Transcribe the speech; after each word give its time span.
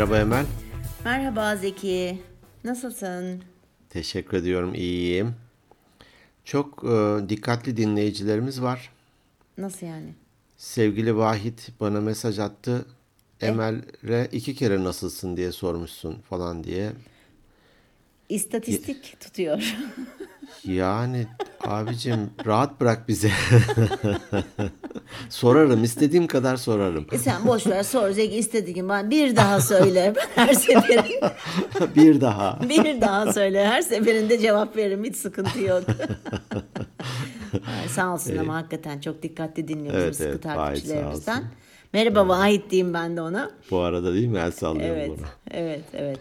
Merhaba 0.00 0.18
Emel. 0.18 0.46
Merhaba 1.04 1.56
Zeki. 1.56 2.18
Nasılsın? 2.64 3.42
Teşekkür 3.90 4.36
ediyorum, 4.36 4.74
iyiyim. 4.74 5.34
Çok 6.44 6.84
e, 6.84 7.28
dikkatli 7.28 7.76
dinleyicilerimiz 7.76 8.62
var. 8.62 8.92
Nasıl 9.58 9.86
yani? 9.86 10.14
Sevgili 10.56 11.16
Vahit 11.16 11.68
bana 11.80 12.00
mesaj 12.00 12.38
attı. 12.38 12.86
Emel'e 13.40 14.28
iki 14.32 14.54
kere 14.54 14.84
nasılsın 14.84 15.36
diye 15.36 15.52
sormuşsun 15.52 16.20
falan 16.30 16.64
diye. 16.64 16.92
İstatistik 18.30 19.20
tutuyor. 19.20 19.62
Yani 20.64 21.26
abicim 21.66 22.30
rahat 22.46 22.80
bırak 22.80 23.08
bizi. 23.08 23.30
sorarım, 25.28 25.84
istediğim 25.84 26.26
kadar 26.26 26.56
sorarım. 26.56 27.06
E 27.12 27.18
sen 27.18 27.46
boş 27.46 27.66
ver 27.66 27.82
sor 27.82 28.10
Zeki 28.10 28.36
istediğin 28.36 28.88
ben 28.88 29.10
bir 29.10 29.36
daha 29.36 29.60
söyle. 29.60 30.14
Ben 30.16 30.22
her 30.46 30.54
seferinde 30.54 31.30
Bir 31.96 32.20
daha. 32.20 32.58
bir 32.68 33.00
daha 33.00 33.32
söyle. 33.32 33.66
Her 33.66 33.82
seferinde 33.82 34.38
cevap 34.38 34.76
veririm. 34.76 35.04
Hiç 35.04 35.16
sıkıntı 35.16 35.60
yok. 35.60 35.82
Ay, 37.52 37.88
sağ 37.88 38.14
olsun 38.14 38.36
ama 38.36 38.54
hakikaten 38.54 39.00
çok 39.00 39.22
dikkatli 39.22 39.68
dinliyor 39.68 39.94
bizim 39.94 40.02
Evet, 40.04 40.16
sıkı 40.16 40.28
evet, 40.28 40.42
takipçilerimizden. 40.42 41.44
Merhaba 41.92 42.28
Vahit 42.28 42.70
diyeyim 42.70 42.94
ben 42.94 43.16
de 43.16 43.20
ona. 43.20 43.50
Bu 43.70 43.78
arada 43.78 44.14
değil 44.14 44.28
mi? 44.28 44.38
El 44.38 44.50
sallıyorum 44.50 44.96
Evet, 44.96 45.10
buna. 45.18 45.26
evet, 45.50 45.84
evet. 45.92 46.20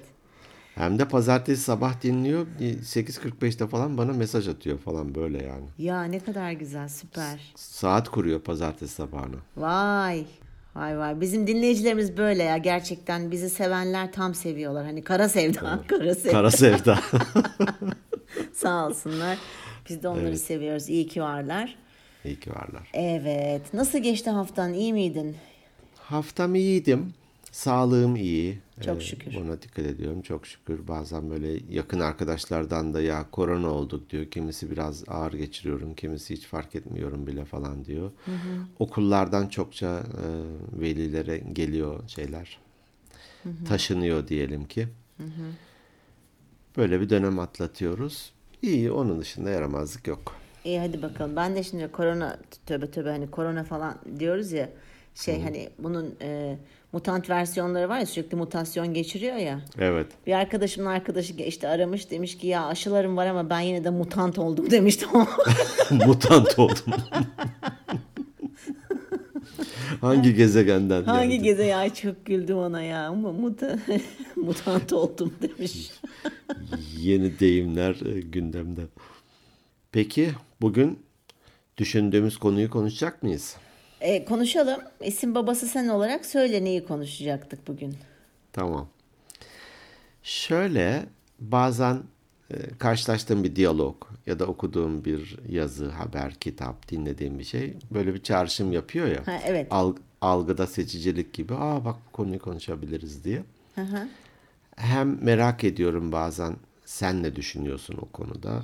Hem 0.80 1.00
de 1.00 1.08
pazartesi 1.08 1.62
sabah 1.64 2.02
dinliyor. 2.02 2.48
8.45'te 2.60 3.68
falan 3.68 3.98
bana 3.98 4.14
mesaj 4.14 4.48
atıyor 4.48 4.80
falan 4.80 5.16
böyle 5.16 5.44
yani. 5.44 5.66
Ya 5.78 6.04
ne 6.04 6.20
kadar 6.20 6.52
güzel, 6.52 6.88
süper. 6.88 7.54
Saat 7.56 8.10
kuruyor 8.10 8.40
pazartesi 8.40 8.94
sabahına. 8.94 9.36
Vay. 9.58 10.26
Vay 10.76 10.98
vay. 10.98 11.22
Bizim 11.22 11.48
dinleyicilerimiz 11.48 12.18
böyle 12.18 12.44
ya. 12.44 12.58
Gerçekten 12.58 13.32
bizi 13.32 13.50
sevenler 13.50 14.12
tam 14.12 14.36
seviyorlar. 14.36 14.86
Hani 14.86 15.02
kara 15.04 15.30
sevda. 15.30 15.84
Kara 15.88 16.16
sevda. 16.16 16.32
Kara 16.32 16.52
sevda. 16.52 17.00
Sağ 18.54 18.88
olsunlar. 18.88 19.38
Biz 19.90 20.04
de 20.04 20.08
onları 20.08 20.38
seviyoruz. 20.38 20.90
İyi 20.90 21.08
ki 21.08 21.22
varlar. 21.22 21.76
İyi 22.26 22.40
ki 22.40 22.50
varlar. 22.50 22.90
Evet. 22.94 23.74
Nasıl 23.74 24.00
geçti 24.00 24.30
haftan? 24.30 24.74
İyi 24.74 24.94
miydin? 24.94 25.36
Haftam 25.98 26.56
iyiydim. 26.56 27.14
Sağlığım 27.52 28.16
iyi. 28.16 28.60
Çok 28.86 29.04
şükür. 29.04 29.36
Buna 29.36 29.62
dikkat 29.62 29.86
ediyorum. 29.86 30.22
Çok 30.22 30.48
şükür. 30.48 30.88
Bazen 30.88 31.30
böyle 31.30 31.60
yakın 31.70 32.00
arkadaşlardan 32.00 32.94
da 32.94 33.02
ya 33.02 33.26
korona 33.32 33.68
olduk 33.68 34.10
diyor. 34.10 34.26
Kimisi 34.26 34.72
biraz 34.72 35.04
ağır 35.10 35.34
geçiriyorum. 35.34 35.94
Kimisi 35.94 36.34
hiç 36.34 36.46
fark 36.46 36.76
etmiyorum 36.76 37.28
bile 37.28 37.46
falan 37.46 37.86
diyor. 37.86 38.12
Okullardan 38.80 39.48
çokça 39.48 40.00
e, 40.00 40.26
velilere 40.82 41.38
geliyor 41.38 42.10
şeyler. 42.10 42.60
Taşınıyor 43.68 44.28
diyelim 44.28 44.66
ki. 44.66 44.88
Böyle 46.78 47.02
bir 47.02 47.10
dönem 47.10 47.40
atlatıyoruz. 47.40 48.34
İyi. 48.62 48.92
Onun 48.92 49.20
dışında 49.20 49.50
yaramazlık 49.50 50.08
yok. 50.08 50.36
İyi 50.66 50.80
hadi 50.80 51.02
bakalım. 51.02 51.36
Ben 51.36 51.56
de 51.56 51.64
şimdi 51.64 51.92
korona 51.92 52.38
tövbe 52.66 52.92
tövbe 52.92 53.10
hani 53.10 53.32
korona 53.32 53.64
falan 53.64 53.98
diyoruz 54.20 54.52
ya 54.52 54.70
şey 55.16 55.42
hani 55.42 55.70
bunun 55.80 56.16
e, 56.22 56.58
mutant 56.92 57.30
versiyonları 57.30 57.90
var 57.90 58.00
ya 58.00 58.06
sürekli 58.06 58.38
mutasyon 58.38 58.94
geçiriyor 58.94 59.36
ya. 59.36 59.62
Evet. 59.80 60.08
Bir 60.28 60.34
arkadaşımın 60.34 60.90
arkadaşı 60.90 61.34
işte 61.34 61.68
aramış 61.68 62.12
demiş 62.12 62.38
ki 62.38 62.48
ya 62.48 62.66
aşılarım 62.66 63.18
var 63.18 63.26
ama 63.28 63.50
ben 63.50 63.60
yine 63.60 63.84
de 63.84 63.90
mutant 63.90 64.40
oldum 64.40 64.72
demişti. 64.72 65.06
Mutant 65.92 66.60
oldum. 66.60 66.94
Hangi 70.02 70.34
gezegenden 70.36 71.04
Hangi 71.04 71.30
geldi? 71.30 71.44
geze 71.44 71.66
ya 71.66 71.94
çok 71.94 72.26
güldüm 72.26 72.58
ona 72.58 72.82
ya 72.82 73.14
muta, 73.14 73.80
mutant 74.36 74.94
oldum 74.94 75.34
demiş. 75.42 75.92
Yeni 76.98 77.40
deyimler 77.40 77.96
e, 78.16 78.20
gündemde. 78.22 78.82
Peki 79.92 80.32
bugün 80.62 81.00
düşündüğümüz 81.78 82.38
konuyu 82.38 82.70
konuşacak 82.70 83.24
mıyız? 83.24 83.56
E, 84.02 84.26
konuşalım. 84.26 84.80
İsim 85.04 85.36
babası 85.36 85.68
sen 85.68 85.88
olarak 85.88 86.26
söyle 86.26 86.64
neyi 86.64 86.86
konuşacaktık 86.86 87.68
bugün. 87.68 87.96
Tamam. 88.54 88.88
Şöyle 90.24 91.06
bazen 91.40 92.02
e, 92.52 92.56
karşılaştığım 92.78 93.44
bir 93.44 93.56
diyalog 93.56 93.96
ya 94.26 94.40
da 94.40 94.46
okuduğum 94.46 95.06
bir 95.06 95.38
yazı, 95.50 95.90
haber, 95.90 96.34
kitap, 96.34 96.90
dinlediğim 96.90 97.40
bir 97.40 97.44
şey 97.44 97.74
böyle 97.92 98.14
bir 98.14 98.24
çağrışım 98.24 98.72
yapıyor 98.72 99.08
ya. 99.08 99.28
Ha, 99.28 99.40
evet. 99.46 99.68
Al- 99.72 99.96
algıda 100.22 100.68
seçicilik 100.68 101.34
gibi. 101.34 101.54
Aa 101.54 101.86
bak 101.86 101.96
bu 102.08 102.12
konuyu 102.12 102.40
konuşabiliriz 102.40 103.24
diye. 103.24 103.44
Hı 103.76 103.82
hı. 103.82 104.08
Hem 104.76 105.24
merak 105.24 105.64
ediyorum 105.64 106.12
bazen 106.12 106.56
sen 106.86 107.24
ne 107.24 107.36
düşünüyorsun 107.36 107.98
o 108.02 108.06
konuda. 108.06 108.64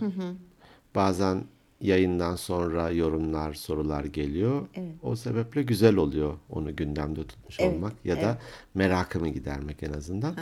Bazen 0.96 1.44
yayından 1.82 2.36
sonra 2.36 2.92
yorumlar, 2.92 3.54
sorular 3.54 4.06
geliyor. 4.06 4.68
O 5.04 5.16
sebeple 5.16 5.64
güzel 5.64 5.96
oluyor 5.96 6.34
onu 6.50 6.76
gündemde 6.76 7.24
tutmuş 7.24 7.60
Evet, 7.60 7.74
olmak 7.74 7.94
ya 8.06 8.22
da 8.22 8.38
merakımı 8.74 9.30
gidermek 9.30 9.84
en 9.84 9.94
azından. 9.94 10.36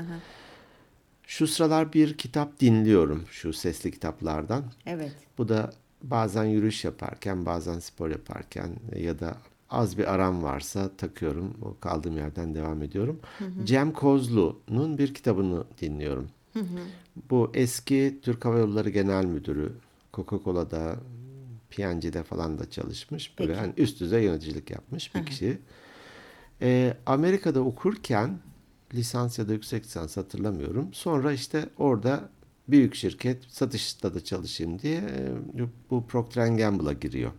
Şu 1.28 1.48
sıralar 1.48 1.94
bir 1.94 2.18
kitap 2.18 2.60
dinliyorum 2.60 3.24
şu 3.32 3.54
sesli 3.54 3.92
kitaplardan. 3.92 4.64
Evet. 4.86 5.12
Bu 5.38 5.50
da 5.50 5.74
bazen 6.04 6.44
yürüyüş 6.44 6.86
yaparken, 6.86 7.46
bazen 7.46 7.80
spor 7.80 8.10
yaparken 8.10 8.70
ya 8.96 9.20
da 9.20 9.38
az 9.70 9.98
bir 9.98 10.14
aram 10.14 10.44
varsa 10.44 10.90
takıyorum. 10.98 11.54
O 11.62 11.80
kaldığım 11.80 12.18
yerden 12.18 12.56
devam 12.56 12.82
ediyorum. 12.82 13.20
Cem 13.64 13.92
Kozlu'nun 13.92 14.98
bir 14.98 15.14
kitabını 15.14 15.64
dinliyorum. 15.82 16.28
Bu 17.30 17.52
eski 17.54 18.20
Türk 18.22 18.46
Hava 18.46 18.60
Yolları 18.60 18.90
Genel 18.90 19.26
Müdürü. 19.26 19.72
Coca-Cola'da, 20.14 20.96
P&G'de 21.76 22.24
falan 22.24 22.60
da 22.60 22.70
çalışmış. 22.70 23.40
Böyle 23.40 23.52
Peki. 23.52 23.62
hani 23.62 23.74
üst 23.78 24.00
düzey 24.00 24.24
yöneticilik 24.24 24.70
yapmış 24.72 25.16
bir 25.16 25.26
kişi. 25.26 25.58
Ee, 26.62 26.98
Amerika'da 27.06 27.60
okurken 27.60 28.40
lisans 28.94 29.40
ya 29.40 29.48
da 29.48 29.54
yüksek 29.54 29.84
lisans 29.86 30.18
hatırlamıyorum. 30.18 30.94
Sonra 30.94 31.34
işte 31.34 31.70
orada 31.78 32.30
büyük 32.68 32.96
şirket 32.96 33.44
satışta 33.48 34.14
da 34.14 34.24
çalışayım 34.24 34.80
diye 34.80 34.98
e, 34.98 35.32
bu 35.90 36.08
Procter 36.08 36.48
Gamble'a 36.48 36.94
giriyor. 36.94 37.32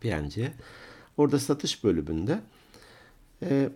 P&G. 0.00 0.52
Orada 1.16 1.38
satış 1.38 1.84
bölümünde 1.84 2.40
e, 3.42 3.70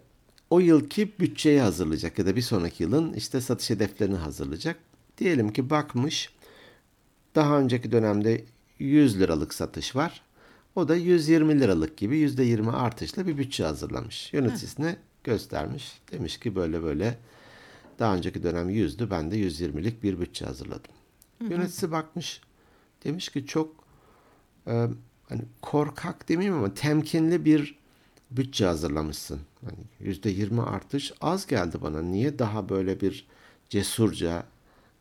o 0.50 0.60
yılki 0.60 1.12
bütçeyi 1.20 1.60
hazırlayacak 1.60 2.18
ya 2.18 2.26
da 2.26 2.36
bir 2.36 2.42
sonraki 2.42 2.82
yılın 2.82 3.12
işte 3.12 3.40
satış 3.40 3.70
hedeflerini 3.70 4.16
hazırlayacak. 4.16 4.76
Diyelim 5.18 5.52
ki 5.52 5.70
bakmış 5.70 6.30
daha 7.34 7.58
önceki 7.58 7.92
dönemde 7.92 8.44
100 8.78 9.20
liralık 9.20 9.54
satış 9.54 9.96
var. 9.96 10.22
O 10.76 10.88
da 10.88 10.96
120 10.96 11.60
liralık 11.60 11.96
gibi 11.96 12.18
%20 12.18 12.72
artışla 12.72 13.26
bir 13.26 13.38
bütçe 13.38 13.64
hazırlamış. 13.64 14.32
Yöneticisine 14.32 14.96
göstermiş. 15.24 16.00
Demiş 16.12 16.38
ki 16.38 16.54
böyle 16.54 16.82
böyle 16.82 17.18
daha 17.98 18.16
önceki 18.16 18.42
dönem 18.42 18.70
100'dü 18.70 19.10
ben 19.10 19.30
de 19.30 19.36
120'lik 19.36 20.02
bir 20.02 20.20
bütçe 20.20 20.44
hazırladım. 20.44 20.92
Yöneticisi 21.40 21.90
bakmış. 21.90 22.40
Demiş 23.04 23.28
ki 23.28 23.46
çok 23.46 23.74
e, 24.66 24.88
hani 25.28 25.42
korkak 25.62 26.28
demeyeyim 26.28 26.58
ama 26.58 26.74
temkinli 26.74 27.44
bir 27.44 27.78
bütçe 28.30 28.66
hazırlamışsın. 28.66 29.40
Hani 29.64 30.10
%20 30.10 30.62
artış 30.62 31.12
az 31.20 31.46
geldi 31.46 31.78
bana. 31.82 32.02
Niye 32.02 32.38
daha 32.38 32.68
böyle 32.68 33.00
bir 33.00 33.26
cesurca 33.68 34.46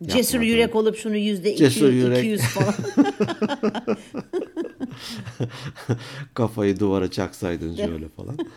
Cesur 0.07 0.33
yapmadın? 0.33 0.51
yürek 0.51 0.75
olup 0.75 0.97
şunu 0.97 1.17
yüzde 1.17 1.55
Cesur 1.55 1.87
200, 1.87 2.03
yürek. 2.03 2.17
200 2.19 2.41
falan. 2.41 2.73
kafayı 6.33 6.79
duvara 6.79 7.11
çaksaydın 7.11 7.75
şöyle 7.75 8.09
falan. 8.09 8.37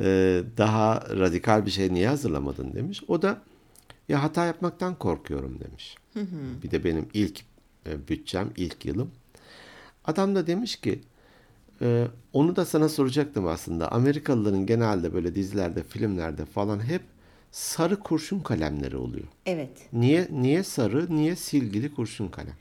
Ee, 0.00 0.42
daha 0.56 1.00
radikal 1.10 1.66
bir 1.66 1.70
şey 1.70 1.94
niye 1.94 2.08
hazırlamadın 2.08 2.72
demiş. 2.74 3.02
O 3.08 3.22
da 3.22 3.42
ya 4.08 4.22
hata 4.22 4.44
yapmaktan 4.44 4.94
korkuyorum 4.94 5.60
demiş. 5.60 5.96
Bir 6.62 6.70
de 6.70 6.84
benim 6.84 7.08
ilk 7.14 7.40
e, 7.86 8.08
bütçem, 8.08 8.50
ilk 8.56 8.84
yılım. 8.84 9.10
Adam 10.04 10.34
da 10.34 10.46
demiş 10.46 10.76
ki 10.76 11.00
e, 11.82 12.06
onu 12.32 12.56
da 12.56 12.64
sana 12.64 12.88
soracaktım 12.88 13.46
aslında. 13.46 13.92
Amerikalıların 13.92 14.66
genelde 14.66 15.14
böyle 15.14 15.34
dizilerde, 15.34 15.82
filmlerde 15.82 16.44
falan 16.44 16.80
hep 16.84 17.02
sarı 17.58 17.96
kurşun 18.00 18.40
kalemleri 18.40 18.96
oluyor. 18.96 19.26
evet. 19.46 19.70
Niye 19.92 20.28
niye 20.30 20.62
sarı, 20.62 21.16
niye 21.16 21.36
silgili 21.36 21.94
kurşun 21.94 22.28
kalem? 22.28 22.54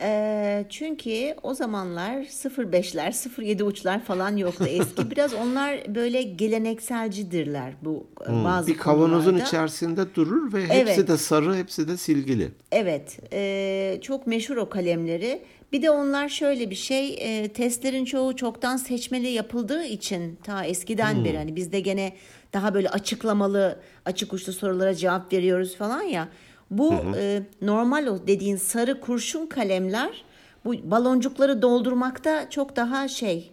Ee, 0.00 0.64
çünkü 0.70 1.34
o 1.42 1.54
zamanlar 1.54 2.14
05'ler, 2.22 3.42
07 3.42 3.64
uçlar 3.64 4.04
falan 4.04 4.36
yoktu 4.36 4.64
eski. 4.68 5.10
Biraz 5.10 5.34
onlar 5.34 5.94
böyle 5.94 6.22
gelenekselcidirler 6.22 7.72
bu 7.82 8.06
e, 8.26 8.28
Hmm, 8.28 8.44
bazı 8.44 8.66
bir 8.68 8.76
kavanozun 8.78 9.24
konularda. 9.24 9.44
içerisinde 9.48 10.14
durur 10.14 10.52
ve 10.52 10.62
hepsi 10.62 10.92
Evet. 10.94 11.08
de 11.08 11.16
sarı, 11.16 11.56
hepsi 11.56 11.88
de 11.88 11.96
silgili. 11.96 12.48
Evet, 12.72 13.18
e, 13.32 13.98
çok 14.02 14.26
meşhur 14.26 14.56
o 14.56 14.68
kalemleri. 14.68 15.42
Bir 15.72 15.82
de 15.82 15.90
onlar 15.90 16.28
şöyle 16.28 16.70
bir 16.70 16.74
şey, 16.74 17.16
e, 17.20 17.48
testlerin 17.48 18.04
çoğu 18.04 18.36
çoktan 18.36 18.76
seçmeli 18.76 19.28
yapıldığı 19.28 19.84
için 19.84 20.38
ta 20.44 20.64
eskiden 20.64 21.24
beri 21.24 21.36
hani 21.36 21.56
bizde 21.56 21.80
gene 21.80 22.12
daha 22.56 22.74
böyle 22.74 22.88
açıklamalı, 22.88 23.78
açık 24.04 24.32
uçlu 24.32 24.52
sorulara 24.52 24.94
cevap 24.94 25.32
veriyoruz 25.32 25.76
falan 25.76 26.02
ya. 26.02 26.28
Bu 26.70 26.94
e, 27.16 27.42
normal 27.62 28.06
o 28.06 28.26
dediğin 28.26 28.56
sarı 28.56 29.00
kurşun 29.00 29.46
kalemler 29.46 30.24
bu 30.64 30.90
baloncukları 30.90 31.62
doldurmakta 31.62 32.50
çok 32.50 32.76
daha 32.76 33.08
şey, 33.08 33.52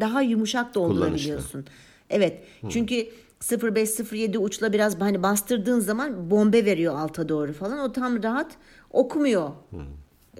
daha 0.00 0.22
yumuşak 0.22 0.74
doldurabiliyorsun. 0.74 1.64
Evet. 2.10 2.42
Çünkü 2.68 3.06
0507 3.74 4.38
uçla 4.38 4.72
biraz 4.72 5.00
hani 5.00 5.22
bastırdığın 5.22 5.80
zaman 5.80 6.30
bombe 6.30 6.64
veriyor 6.64 6.94
alta 6.94 7.28
doğru 7.28 7.52
falan. 7.52 7.78
O 7.78 7.92
tam 7.92 8.22
rahat 8.22 8.52
okumuyor. 8.90 9.50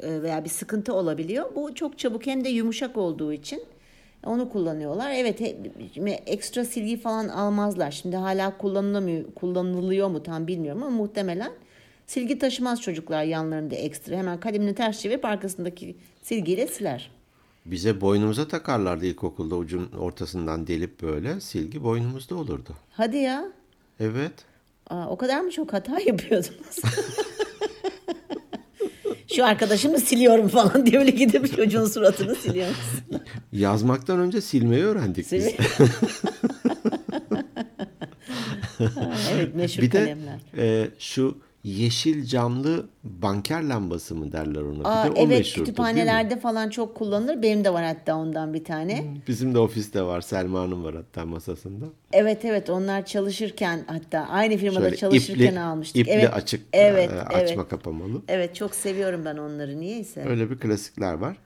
Ee, 0.02 0.22
Veya 0.22 0.44
bir 0.44 0.50
sıkıntı 0.50 0.94
olabiliyor. 0.94 1.54
Bu 1.56 1.74
çok 1.74 1.98
çabuk 1.98 2.26
hem 2.26 2.44
de 2.44 2.48
yumuşak 2.48 2.96
olduğu 2.96 3.32
için 3.32 3.62
onu 4.26 4.50
kullanıyorlar. 4.50 5.11
Evet 5.11 5.40
ekstra 6.26 6.64
silgi 6.64 7.00
falan 7.00 7.28
almazlar. 7.28 7.90
Şimdi 7.90 8.17
hala 8.17 8.58
kullanılamıyor, 8.58 9.25
kullanılıyor 9.34 10.08
mu 10.08 10.22
tam 10.22 10.46
bilmiyorum 10.46 10.82
ama 10.82 10.96
muhtemelen 10.96 11.52
silgi 12.06 12.38
taşımaz 12.38 12.81
çocuklar 12.82 13.25
yanlarında 13.25 13.75
ekstra. 13.75 14.17
Hemen 14.17 14.40
kalemini 14.40 14.75
ters 14.75 15.00
çevirip 15.00 15.25
arkasındaki 15.25 15.96
silgiyle 16.22 16.67
siler. 16.67 17.11
Bize 17.67 18.00
boynumuza 18.00 18.49
takarlardı 18.49 19.06
ilkokulda 19.06 19.56
ucun 19.56 19.93
ortasından 19.93 20.67
delip 20.67 21.02
böyle 21.02 21.40
silgi 21.40 21.84
boynumuzda 21.84 22.34
olurdu. 22.34 22.75
Hadi 22.90 23.17
ya. 23.17 23.52
Evet. 24.00 24.32
Aa, 24.90 25.08
o 25.08 25.17
kadar 25.17 25.40
mı 25.40 25.50
çok 25.50 25.72
hata 25.72 26.00
yapıyordunuz? 26.00 26.50
Şu 29.37 29.44
arkadaşımı 29.47 30.00
siliyorum 30.00 30.49
falan 30.49 30.87
diye 30.87 30.99
öyle 30.99 31.11
gidip 31.11 31.56
çocuğun 31.56 31.87
suratını 31.87 32.35
siliyoruz. 32.35 32.77
Yazmaktan 33.53 34.19
önce 34.21 34.41
silmeyi 34.41 34.85
öğrendik 34.85 35.32
biz. 35.32 35.44
Ha, 38.94 39.12
evet 39.32 39.55
meşhur 39.55 39.82
Bir 39.82 39.93
de 39.93 39.99
kalemler. 39.99 40.38
e, 40.59 40.88
şu 40.99 41.38
yeşil 41.64 42.24
camlı 42.24 42.86
banker 43.04 43.62
lambası 43.62 44.14
mı 44.14 44.32
derler 44.32 44.62
ona. 44.62 44.88
Aa, 44.88 45.04
bir 45.04 45.16
de 45.16 45.20
o 45.20 45.24
evet 45.24 45.38
meşhurdu, 45.38 45.64
kütüphanelerde 45.64 46.40
falan 46.40 46.70
çok 46.70 46.94
kullanılır. 46.94 47.42
Benim 47.42 47.64
de 47.64 47.72
var 47.72 47.84
hatta 47.84 48.16
ondan 48.16 48.54
bir 48.54 48.64
tane. 48.64 49.14
Bizim 49.28 49.54
de 49.54 49.58
ofiste 49.58 50.02
var. 50.02 50.20
Selma'nın 50.20 50.84
var 50.84 50.94
hatta 50.94 51.26
masasında. 51.26 51.84
Evet 52.12 52.44
evet 52.44 52.70
onlar 52.70 53.06
çalışırken 53.06 53.84
hatta 53.86 54.18
aynı 54.20 54.56
firmada 54.56 54.80
Şöyle 54.80 54.96
çalışırken 54.96 55.46
ipli, 55.46 55.60
almıştık. 55.60 56.00
ipli 56.00 56.12
evet, 56.12 56.34
açık 56.34 56.66
evet, 56.72 57.10
e, 57.10 57.14
evet. 57.14 57.50
açma 57.50 57.68
kapamalı. 57.68 58.22
Evet 58.28 58.54
çok 58.54 58.74
seviyorum 58.74 59.24
ben 59.24 59.36
onları 59.36 59.80
niyeyse. 59.80 60.24
Öyle 60.28 60.50
bir 60.50 60.58
klasikler 60.58 61.14
var. 61.14 61.36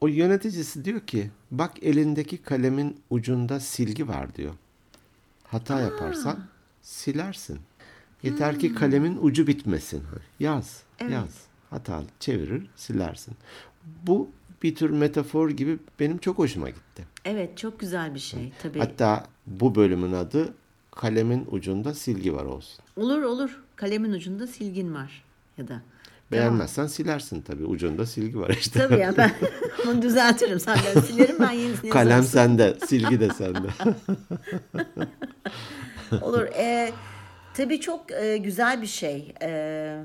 O 0.00 0.06
yöneticisi 0.08 0.84
diyor 0.84 1.00
ki 1.00 1.30
bak 1.50 1.72
elindeki 1.82 2.36
kalemin 2.36 2.96
ucunda 3.10 3.60
silgi 3.60 4.08
var 4.08 4.34
diyor. 4.34 4.52
Hata 5.44 5.80
yaparsan 5.80 6.40
silersin. 6.82 7.58
Yeter 8.22 8.58
ki 8.58 8.74
kalemin 8.74 9.18
ucu 9.22 9.46
bitmesin. 9.46 10.02
Yaz, 10.40 10.82
yaz. 11.10 11.40
Hata 11.70 12.02
çevirir, 12.20 12.66
silersin. 12.76 13.34
Bu 14.06 14.30
bir 14.62 14.74
tür 14.74 14.90
metafor 14.90 15.50
gibi 15.50 15.78
benim 16.00 16.18
çok 16.18 16.38
hoşuma 16.38 16.68
gitti. 16.68 17.04
Evet 17.24 17.58
çok 17.58 17.80
güzel 17.80 18.14
bir 18.14 18.18
şey 18.20 18.52
tabii. 18.62 18.78
Hatta 18.78 19.26
bu 19.46 19.74
bölümün 19.74 20.12
adı 20.12 20.54
kalemin 20.90 21.46
ucunda 21.50 21.94
silgi 21.94 22.34
var 22.34 22.44
olsun. 22.44 22.84
Olur 22.96 23.22
olur 23.22 23.62
kalemin 23.76 24.12
ucunda 24.12 24.46
silgin 24.46 24.94
var 24.94 25.24
ya 25.58 25.68
da. 25.68 25.82
Beğenmezsen 26.32 26.86
silersin 26.86 27.40
tabii. 27.42 27.64
Ucunda 27.64 28.06
silgi 28.06 28.38
var 28.38 28.50
işte. 28.50 28.78
Tabii 28.78 29.00
ya 29.00 29.16
ben 29.16 29.32
onu 29.88 30.02
düzeltirim 30.02 30.60
senden 30.60 31.00
silerim 31.00 31.36
ben 31.40 31.50
yenisini 31.50 31.90
Kalem 31.90 32.22
sende, 32.22 32.78
silgi 32.86 33.20
de 33.20 33.28
sende. 33.28 33.68
Olur. 36.22 36.42
E, 36.42 36.92
tabii 37.54 37.80
çok 37.80 38.12
e, 38.12 38.36
güzel 38.36 38.82
bir 38.82 38.86
şey. 38.86 39.34
E, 39.42 39.98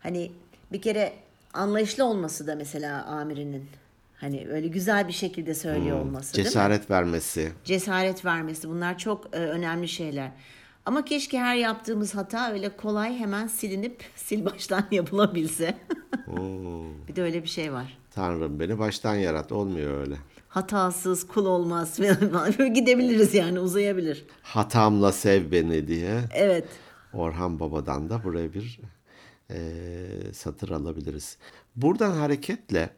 hani 0.00 0.32
bir 0.72 0.82
kere 0.82 1.12
anlayışlı 1.54 2.04
olması 2.04 2.46
da 2.46 2.54
mesela 2.54 3.04
amirinin. 3.04 3.66
Hani 4.16 4.48
öyle 4.50 4.68
güzel 4.68 5.08
bir 5.08 5.12
şekilde 5.12 5.54
söylüyor 5.54 6.00
olması 6.00 6.34
değil 6.34 6.46
mi? 6.46 6.50
Cesaret 6.50 6.90
vermesi. 6.90 7.52
Cesaret 7.64 8.24
vermesi 8.24 8.68
bunlar 8.68 8.98
çok 8.98 9.36
e, 9.36 9.38
önemli 9.38 9.88
şeyler. 9.88 10.30
Ama 10.86 11.04
keşke 11.04 11.38
her 11.38 11.56
yaptığımız 11.56 12.14
hata 12.14 12.52
öyle 12.52 12.76
kolay 12.76 13.18
hemen 13.18 13.46
silinip 13.46 14.04
sil 14.26 14.40
baştan 14.44 14.84
yapılabilse. 14.90 15.74
bir 17.08 17.16
de 17.16 17.22
öyle 17.22 17.42
bir 17.42 17.48
şey 17.48 17.72
var. 17.72 17.98
Tanrım 18.10 18.60
beni 18.60 18.78
baştan 18.78 19.14
yarat. 19.14 19.52
Olmuyor 19.52 20.00
öyle. 20.00 20.16
Hatasız 20.48 21.26
kul 21.26 21.46
olmaz 21.46 21.96
falan. 21.96 22.54
Böyle 22.58 22.68
gidebiliriz 22.80 23.34
yani 23.34 23.60
uzayabilir. 23.60 24.24
Hatamla 24.42 25.12
sev 25.12 25.52
beni 25.52 25.88
diye. 25.88 26.20
Evet. 26.34 26.64
Orhan 27.14 27.60
Baba'dan 27.60 28.10
da 28.10 28.24
buraya 28.24 28.54
bir 28.54 28.80
e, 29.50 29.58
satır 30.32 30.70
alabiliriz. 30.70 31.36
Buradan 31.76 32.10
hareketle 32.10 32.90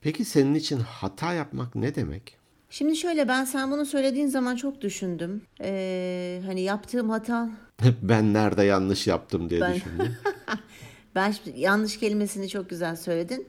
peki 0.00 0.24
senin 0.24 0.54
için 0.54 0.80
hata 0.80 1.32
yapmak 1.34 1.74
ne 1.74 1.94
demek? 1.94 2.36
Şimdi 2.70 2.96
şöyle 2.96 3.28
ben 3.28 3.44
sen 3.44 3.70
bunu 3.70 3.86
söylediğin 3.86 4.26
zaman 4.26 4.56
çok 4.56 4.80
düşündüm. 4.80 5.42
Ee, 5.60 6.42
hani 6.46 6.60
yaptığım 6.60 7.10
hata 7.10 7.50
ben 8.02 8.34
nerede 8.34 8.62
yanlış 8.64 9.06
yaptım 9.06 9.50
diye 9.50 9.60
Ben- 9.60 9.74
düşündüm. 9.74 10.16
ben 11.14 11.30
şimdi 11.30 11.60
yanlış 11.60 11.98
kelimesini 12.00 12.48
çok 12.48 12.70
güzel 12.70 12.96
söyledin. 12.96 13.48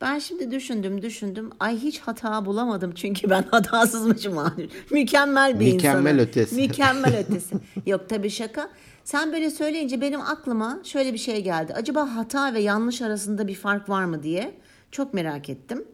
Ben 0.00 0.18
şimdi 0.18 0.50
düşündüm 0.50 1.02
düşündüm. 1.02 1.50
Ay 1.60 1.76
hiç 1.78 1.98
hata 2.00 2.44
bulamadım 2.46 2.92
çünkü 2.94 3.30
ben 3.30 3.42
hatasızmışım 3.42 4.38
abi. 4.38 4.68
Mükemmel 4.90 5.60
bir 5.60 5.72
Mükemmel 5.72 6.00
insanım. 6.12 6.18
ötesi. 6.28 6.54
Mükemmel 6.56 7.16
ötesi. 7.18 7.54
Yok 7.86 8.08
tabii 8.08 8.30
şaka. 8.30 8.70
Sen 9.04 9.32
böyle 9.32 9.50
söyleyince 9.50 10.00
benim 10.00 10.20
aklıma 10.20 10.80
şöyle 10.84 11.12
bir 11.12 11.18
şey 11.18 11.44
geldi. 11.44 11.74
Acaba 11.74 12.16
hata 12.16 12.54
ve 12.54 12.60
yanlış 12.60 13.02
arasında 13.02 13.48
bir 13.48 13.54
fark 13.54 13.88
var 13.88 14.04
mı 14.04 14.22
diye 14.22 14.54
çok 14.90 15.14
merak 15.14 15.48
ettim. 15.48 15.84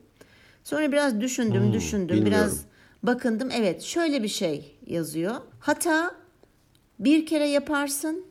Sonra 0.64 0.92
biraz 0.92 1.20
düşündüm, 1.20 1.72
düşündüm. 1.72 2.16
bilmiyorum. 2.16 2.26
Biraz 2.26 2.64
bakındım. 3.02 3.48
Evet, 3.52 3.82
şöyle 3.82 4.22
bir 4.22 4.28
şey 4.28 4.78
yazıyor. 4.86 5.34
Hata 5.60 6.14
bir 6.98 7.26
kere 7.26 7.48
yaparsın 7.48 8.24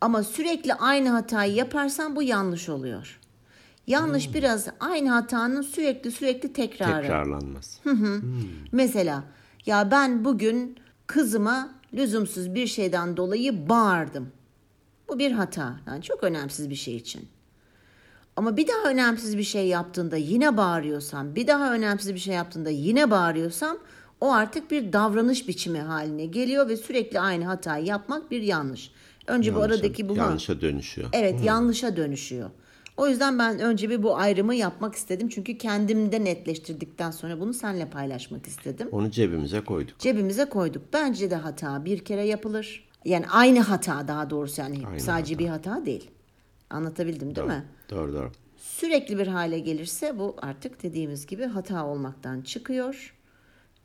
ama 0.00 0.22
sürekli 0.22 0.74
aynı 0.74 1.08
hatayı 1.08 1.54
yaparsan 1.54 2.16
bu 2.16 2.22
yanlış 2.22 2.68
oluyor. 2.68 3.20
Yanlış 3.86 4.34
biraz 4.34 4.68
aynı 4.80 5.10
hatanın 5.10 5.62
sürekli 5.62 6.10
sürekli 6.10 6.52
tekrarı. 6.52 7.02
Tekrarlanmaz. 7.02 7.80
Mesela 8.72 9.24
ya 9.66 9.90
ben 9.90 10.24
bugün 10.24 10.78
kızıma 11.06 11.68
lüzumsuz 11.94 12.54
bir 12.54 12.66
şeyden 12.66 13.16
dolayı 13.16 13.68
bağırdım. 13.68 14.32
Bu 15.08 15.18
bir 15.18 15.32
hata. 15.32 15.80
Yani 15.86 16.02
çok 16.02 16.24
önemsiz 16.24 16.70
bir 16.70 16.74
şey 16.74 16.96
için. 16.96 17.28
Ama 18.36 18.56
bir 18.56 18.68
daha 18.68 18.90
önemsiz 18.90 19.38
bir 19.38 19.42
şey 19.42 19.66
yaptığında 19.66 20.16
yine 20.16 20.56
bağırıyorsam, 20.56 21.34
bir 21.34 21.46
daha 21.46 21.74
önemsiz 21.74 22.14
bir 22.14 22.18
şey 22.18 22.34
yaptığında 22.34 22.70
yine 22.70 23.10
bağırıyorsam 23.10 23.76
o 24.20 24.32
artık 24.32 24.70
bir 24.70 24.92
davranış 24.92 25.48
biçimi 25.48 25.78
haline 25.80 26.26
geliyor 26.26 26.68
ve 26.68 26.76
sürekli 26.76 27.20
aynı 27.20 27.44
hatayı 27.44 27.86
yapmak 27.86 28.30
bir 28.30 28.42
yanlış. 28.42 28.90
Önce 29.26 29.54
bu 29.54 29.58
Yanlışa- 29.58 29.74
aradaki 29.74 30.08
bu 30.08 30.16
yanlışa 30.16 30.60
dönüşüyor. 30.60 31.08
Evet, 31.12 31.44
yanlışa 31.44 31.96
dönüşüyor. 31.96 32.50
O 33.00 33.08
yüzden 33.08 33.38
ben 33.38 33.58
önce 33.58 33.90
bir 33.90 34.02
bu 34.02 34.16
ayrımı 34.16 34.54
yapmak 34.54 34.94
istedim. 34.94 35.28
Çünkü 35.28 35.58
kendimde 35.58 36.24
netleştirdikten 36.24 37.10
sonra 37.10 37.40
bunu 37.40 37.54
seninle 37.54 37.90
paylaşmak 37.90 38.46
istedim. 38.46 38.88
Onu 38.92 39.10
cebimize 39.10 39.60
koyduk. 39.60 39.98
Cebimize 39.98 40.44
koyduk. 40.44 40.82
Bence 40.92 41.30
de 41.30 41.36
hata 41.36 41.84
bir 41.84 42.04
kere 42.04 42.26
yapılır. 42.26 42.88
Yani 43.04 43.28
aynı 43.28 43.60
hata 43.60 44.08
daha 44.08 44.30
doğrusu 44.30 44.60
yani 44.60 44.86
Aynı 44.86 45.00
sadece 45.00 45.38
bir 45.38 45.48
hata 45.48 45.86
değil. 45.86 46.10
Anlatabildim 46.70 47.36
değil 47.36 47.46
mi? 47.46 47.64
Doğru 47.90 48.12
doğru. 48.12 48.32
Sürekli 48.56 49.18
bir 49.18 49.26
hale 49.26 49.58
gelirse 49.58 50.18
bu 50.18 50.36
artık 50.42 50.82
dediğimiz 50.82 51.26
gibi 51.26 51.44
hata 51.44 51.86
olmaktan 51.86 52.40
çıkıyor. 52.40 53.14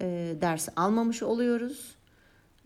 E, 0.01 0.35
ders 0.41 0.69
almamış 0.75 1.23
oluyoruz. 1.23 1.95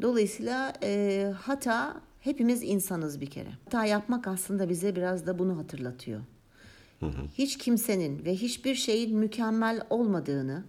Dolayısıyla 0.01 0.73
e, 0.83 1.33
hata 1.41 2.01
hepimiz 2.19 2.63
insanız 2.63 3.21
bir 3.21 3.29
kere. 3.29 3.49
Hata 3.65 3.85
yapmak 3.85 4.27
aslında 4.27 4.69
bize 4.69 4.95
biraz 4.95 5.27
da 5.27 5.39
bunu 5.39 5.57
hatırlatıyor. 5.57 6.21
Hiç 7.37 7.57
kimsenin 7.57 8.25
ve 8.25 8.35
hiçbir 8.35 8.75
şeyin 8.75 9.17
mükemmel 9.17 9.81
olmadığını, 9.89 10.63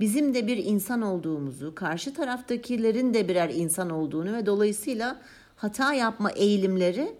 bizim 0.00 0.34
de 0.34 0.46
bir 0.46 0.56
insan 0.56 1.02
olduğumuzu, 1.02 1.74
karşı 1.74 2.14
taraftakilerin 2.14 3.14
de 3.14 3.28
birer 3.28 3.50
insan 3.50 3.90
olduğunu 3.90 4.32
ve 4.32 4.46
dolayısıyla 4.46 5.20
hata 5.56 5.94
yapma 5.94 6.30
eğilimleri 6.30 7.14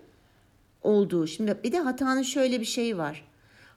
olduğu. 0.83 1.27
Şimdi 1.27 1.59
bir 1.65 1.73
de 1.73 1.79
hatanın 1.79 2.23
şöyle 2.23 2.61
bir 2.61 2.65
şeyi 2.67 2.99
var. 2.99 3.25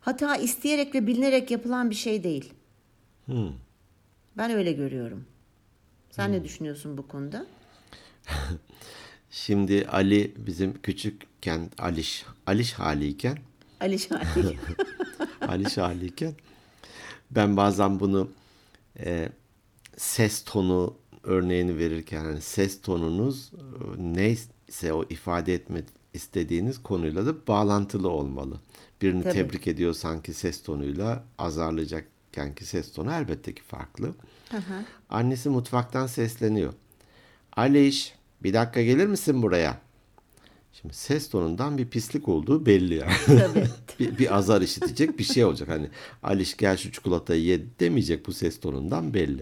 hata 0.02 0.36
isteyerek 0.36 0.96
ve 0.96 1.08
bilinerek 1.08 1.52
yapılan 1.52 1.90
bir 1.90 1.96
şey 1.96 2.24
değil. 2.24 2.54
Ben 4.38 4.52
öyle 4.52 4.72
görüyorum. 4.72 5.26
Sen 6.12 6.32
ne 6.32 6.44
düşünüyorsun 6.44 6.98
bu 6.98 7.08
konuda? 7.08 7.46
Şimdi 9.32 9.88
Ali 9.92 10.34
bizim 10.38 10.82
küçükken 10.82 11.70
Aliş, 11.78 12.26
Aliş 12.48 12.74
haliyken 12.74 13.38
Ali 13.84 14.00
Şahin. 14.00 14.58
Aliş 15.48 15.78
haliyken 15.78 16.34
ben 17.32 17.58
bazen 17.58 18.00
bunu 18.00 18.30
e, 19.00 19.30
ses 19.98 20.44
tonu 20.44 20.94
örneğini 21.24 21.78
verirken 21.78 22.26
hani 22.26 22.42
ses 22.42 22.82
tonunuz 22.82 23.52
e, 23.54 23.60
neyse 23.98 24.94
o 24.94 25.04
ifade 25.04 25.54
etmek 25.54 25.86
istediğiniz 26.14 26.84
konuyla 26.84 27.26
da 27.26 27.48
bağlantılı 27.48 28.10
olmalı. 28.10 28.60
Birini 29.02 29.24
Tabii. 29.24 29.34
tebrik 29.34 29.68
ediyor 29.68 29.94
sanki 29.94 30.34
ses 30.34 30.64
tonuyla 30.64 31.24
azarlayacakken 31.38 32.56
ki 32.56 32.66
ses 32.66 32.94
tonu 32.94 33.12
elbette 33.12 33.56
ki 33.56 33.62
farklı. 33.64 34.14
Annesi 35.10 35.50
mutfaktan 35.50 36.08
sesleniyor. 36.08 36.74
Aliş 37.56 38.16
bir 38.44 38.54
dakika 38.54 38.82
gelir 38.82 39.08
misin 39.08 39.42
buraya? 39.42 39.83
Şimdi 40.82 40.94
ses 40.94 41.30
tonundan 41.30 41.78
bir 41.78 41.86
pislik 41.86 42.30
olduğu 42.30 42.66
belli 42.66 42.94
yani. 42.94 43.14
Tabii. 43.26 43.68
bir, 44.00 44.18
bir 44.18 44.36
azar 44.38 44.62
işitecek 44.62 45.20
bir 45.20 45.24
şey 45.24 45.46
olacak. 45.46 45.70
Hani 45.70 45.90
Aliş 46.24 46.58
gel 46.58 46.78
şu 46.78 46.92
çikolatayı 46.92 47.44
ye 47.44 47.62
demeyecek 47.80 48.28
bu 48.28 48.34
ses 48.34 48.60
tonundan 48.60 49.14
belli. 49.14 49.42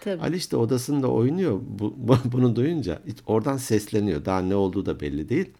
Tabii. 0.00 0.22
Aliş 0.22 0.52
de 0.52 0.56
odasında 0.56 1.08
oynuyor. 1.08 1.60
Bu, 1.68 1.94
bu- 1.96 2.16
bunu 2.32 2.56
duyunca 2.56 3.02
oradan 3.26 3.56
sesleniyor. 3.56 4.24
Daha 4.24 4.40
ne 4.40 4.54
olduğu 4.54 4.86
da 4.86 5.00
belli 5.00 5.28
değil. 5.28 5.50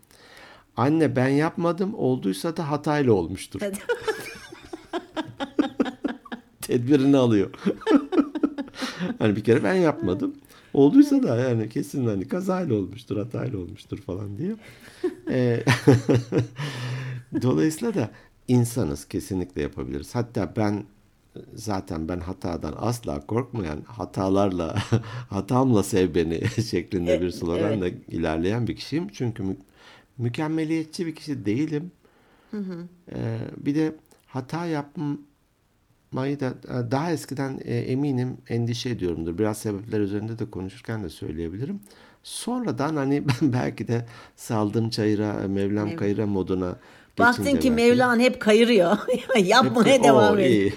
Anne 0.77 1.17
ben 1.17 1.29
yapmadım. 1.29 1.95
Olduysa 1.95 2.57
da 2.57 2.71
hatayla 2.71 3.13
olmuştur. 3.13 3.61
Tedbirini 6.61 7.17
alıyor. 7.17 7.51
hani 9.19 9.37
bir 9.37 9.45
kere 9.45 9.65
ben 9.65 9.75
yapmadım. 9.75 10.35
Olduysa 10.75 11.23
da 11.23 11.37
yani 11.37 11.69
kesin 11.69 12.07
hani 12.07 12.29
kazayla 12.29 12.75
olmuştur, 12.75 13.17
hatayla 13.17 13.59
olmuştur 13.59 13.99
falan 13.99 14.39
diye. 14.39 14.57
Ee, 15.31 15.65
Dolayısıyla 17.43 17.95
da 17.95 18.11
insanız 18.49 19.05
kesinlikle 19.09 19.63
yapabiliriz. 19.63 20.15
Hatta 20.15 20.53
ben 20.57 20.85
zaten 21.55 22.09
ben 22.09 22.21
hatadan 22.21 22.75
asla 22.79 23.27
korkmayan 23.27 23.81
hatalarla 23.87 24.77
hatamla 25.31 25.83
sev 25.83 26.15
beni 26.15 26.41
şeklinde 26.71 27.21
bir 27.21 27.31
sloganla 27.31 27.89
ilerleyen 27.89 28.67
bir 28.67 28.77
kişiyim. 28.77 29.09
Çünkü 29.13 29.43
mü- 29.43 29.57
mükemmeliyetçi 30.19 31.07
bir 31.07 31.15
kişi 31.15 31.47
değilim. 31.47 31.91
Ee, 33.15 33.39
bir 33.57 33.75
de 33.75 33.95
hata 34.27 34.67
yapmayı 36.13 36.41
da 36.41 36.47
e, 36.47 36.91
daha 36.91 37.13
eskiden 37.13 37.61
e, 37.65 37.75
eminim 37.79 38.37
endişe 38.49 38.91
ediyorumdur. 38.91 39.39
Biraz 39.39 39.59
sebepler 39.59 40.01
üzerinde 40.01 40.39
de 40.39 40.51
konuşurken 40.51 41.05
de 41.05 41.09
söyleyebilirim. 41.09 41.81
Sonradan 42.23 42.97
hani 42.97 43.23
ben 43.29 43.53
belki 43.53 43.89
de 43.89 44.07
saldım 44.37 44.91
çayıra, 44.91 45.33
Mevlam 45.49 45.89
Mev- 45.89 45.97
kayıra 45.97 46.27
moduna 46.27 46.77
Baktın 47.19 47.57
ki 47.57 47.71
Mevlan 47.71 48.21
hep 48.21 48.41
kayırıyor. 48.41 48.97
Yapmaya 49.39 50.01
Oo, 50.01 50.05
devam 50.05 50.39
et. 50.39 50.51
iyi. 50.51 50.75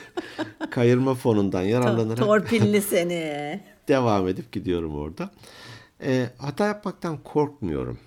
Kayırma 0.72 1.14
fonundan 1.16 1.62
yararlanarak 1.74 2.18
Torpilli 2.18 2.82
seni. 2.82 3.62
devam 3.88 4.28
edip 4.28 4.52
gidiyorum 4.52 4.96
orada. 4.96 5.30
Ee, 6.04 6.26
hata 6.38 6.66
yapmaktan 6.66 7.18
korkmuyorum. 7.24 7.98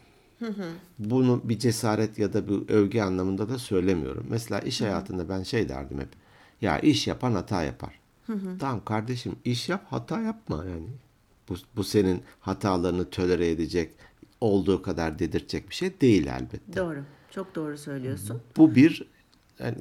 Bunu 0.99 1.41
bir 1.45 1.59
cesaret 1.59 2.19
ya 2.19 2.33
da 2.33 2.49
bir 2.49 2.69
övgü 2.75 3.01
anlamında 3.01 3.49
da 3.49 3.59
söylemiyorum. 3.59 4.27
Mesela 4.31 4.61
iş 4.61 4.81
hayatında 4.81 5.29
ben 5.29 5.43
şey 5.43 5.69
derdim 5.69 5.99
hep. 6.01 6.09
Ya 6.61 6.79
iş 6.79 7.07
yapan 7.07 7.33
hata 7.33 7.63
yapar. 7.63 8.01
Tamam 8.59 8.85
kardeşim 8.85 9.37
iş 9.45 9.69
yap 9.69 9.87
hata 9.91 10.21
yapma 10.21 10.65
yani. 10.65 10.89
Bu, 11.49 11.55
bu 11.77 11.85
senin 11.85 12.23
hatalarını 12.41 13.11
tölere 13.11 13.51
edecek, 13.51 13.91
olduğu 14.41 14.83
kadar 14.83 15.19
dedirtecek 15.19 15.71
bir 15.71 15.75
şey 15.75 16.01
değil 16.01 16.27
elbette. 16.27 16.77
Doğru. 16.77 17.05
Çok 17.31 17.55
doğru 17.55 17.79
söylüyorsun. 17.79 18.43
Bu 18.57 18.75
bir 18.75 19.09
yani, 19.59 19.77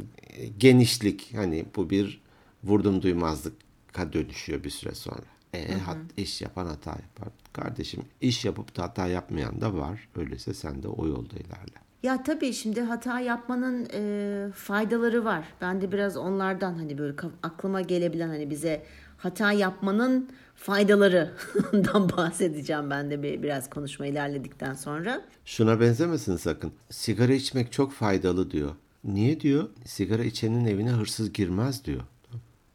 genişlik 0.58 1.34
hani 1.36 1.66
bu 1.76 1.90
bir 1.90 2.22
vurdum 2.64 3.02
duymazlıka 3.02 4.14
dönüşüyor 4.14 4.64
bir 4.64 4.70
süre 4.70 4.96
sonra. 4.96 5.24
E, 5.54 5.74
hat, 5.74 5.98
iş 6.18 6.42
yapan 6.42 6.66
hata 6.66 6.92
yapar. 6.92 7.34
Kardeşim 7.54 8.04
iş 8.22 8.46
yapıp 8.46 8.78
da 8.78 8.84
hata 8.84 9.08
yapmayan 9.08 9.62
da 9.62 9.78
var. 9.78 10.10
Öyleyse 10.16 10.54
sen 10.54 10.84
de 10.84 10.88
o 10.88 11.08
yolda 11.08 11.36
ilerle. 11.36 11.87
Ya 12.08 12.24
tabii 12.24 12.54
şimdi 12.54 12.82
hata 12.82 13.20
yapmanın 13.20 13.88
e, 13.94 14.52
faydaları 14.52 15.26
var. 15.26 15.46
Ben 15.62 15.82
de 15.82 15.92
biraz 15.92 16.18
onlardan 16.18 16.74
hani 16.74 16.98
böyle 16.98 17.14
aklıma 17.44 17.82
gelebilen 17.82 18.28
hani 18.28 18.50
bize 18.50 18.84
hata 19.18 19.52
yapmanın 19.52 20.30
faydalarından 20.56 22.10
bahsedeceğim 22.18 22.90
ben 22.90 23.12
de 23.12 23.24
bir, 23.24 23.44
biraz 23.44 23.70
konuşma 23.70 24.06
ilerledikten 24.06 24.74
sonra. 24.74 25.22
Şuna 25.46 25.80
benzemesin 25.80 26.36
sakın. 26.36 26.72
Sigara 26.90 27.34
içmek 27.34 27.72
çok 27.72 27.92
faydalı 27.94 28.52
diyor. 28.52 28.72
Niye 29.04 29.40
diyor? 29.40 29.70
Sigara 29.86 30.24
içenin 30.24 30.66
evine 30.66 30.92
hırsız 30.92 31.34
girmez 31.34 31.86
diyor. 31.86 32.02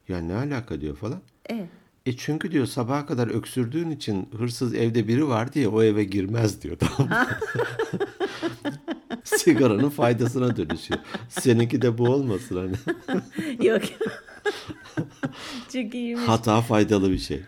Ya 0.09 0.19
ne 0.19 0.35
alaka 0.35 0.81
diyor 0.81 0.97
falan. 0.97 1.21
Evet. 1.47 1.69
E 2.07 2.17
çünkü 2.17 2.53
diyor 2.53 2.67
sabaha 2.67 3.07
kadar 3.07 3.29
öksürdüğün 3.29 3.91
için 3.91 4.29
hırsız 4.39 4.75
evde 4.75 5.09
biri 5.09 5.29
var 5.29 5.53
diye 5.53 5.69
o 5.69 5.83
eve 5.83 6.05
girmez 6.05 6.63
diyor. 6.63 6.77
Tamam? 6.79 7.11
Sigaranın 9.39 9.91
faydasına 9.91 10.57
dönüşüyor. 10.57 11.01
Seninki 11.29 11.83
de 11.83 11.99
bu 11.99 12.05
olmasın 12.09 12.57
hani. 12.57 13.17
Yok. 13.67 13.83
Çok 15.73 15.95
iyiymiş. 15.95 16.29
Hata 16.29 16.61
faydalı 16.61 17.11
bir 17.11 17.19
şey. 17.19 17.41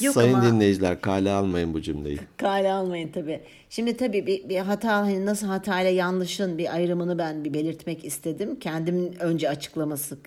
Yok 0.00 0.14
Sayın 0.14 0.34
ama- 0.34 0.46
dinleyiciler 0.46 1.00
kale 1.00 1.30
almayın 1.30 1.74
bu 1.74 1.82
cümleyi. 1.82 2.18
Kale 2.36 2.72
almayın 2.72 3.12
tabii. 3.12 3.40
Şimdi 3.70 3.96
tabii 3.96 4.26
bir, 4.26 4.48
bir 4.48 4.58
hata 4.58 4.96
hani 4.96 5.26
nasıl 5.26 5.46
hatayla 5.46 5.90
yanlışın 5.90 6.58
bir 6.58 6.74
ayrımını 6.74 7.18
ben 7.18 7.44
bir 7.44 7.54
belirtmek 7.54 8.04
istedim. 8.04 8.58
Kendim 8.60 9.12
önce 9.20 9.48
açıklaması 9.48 10.18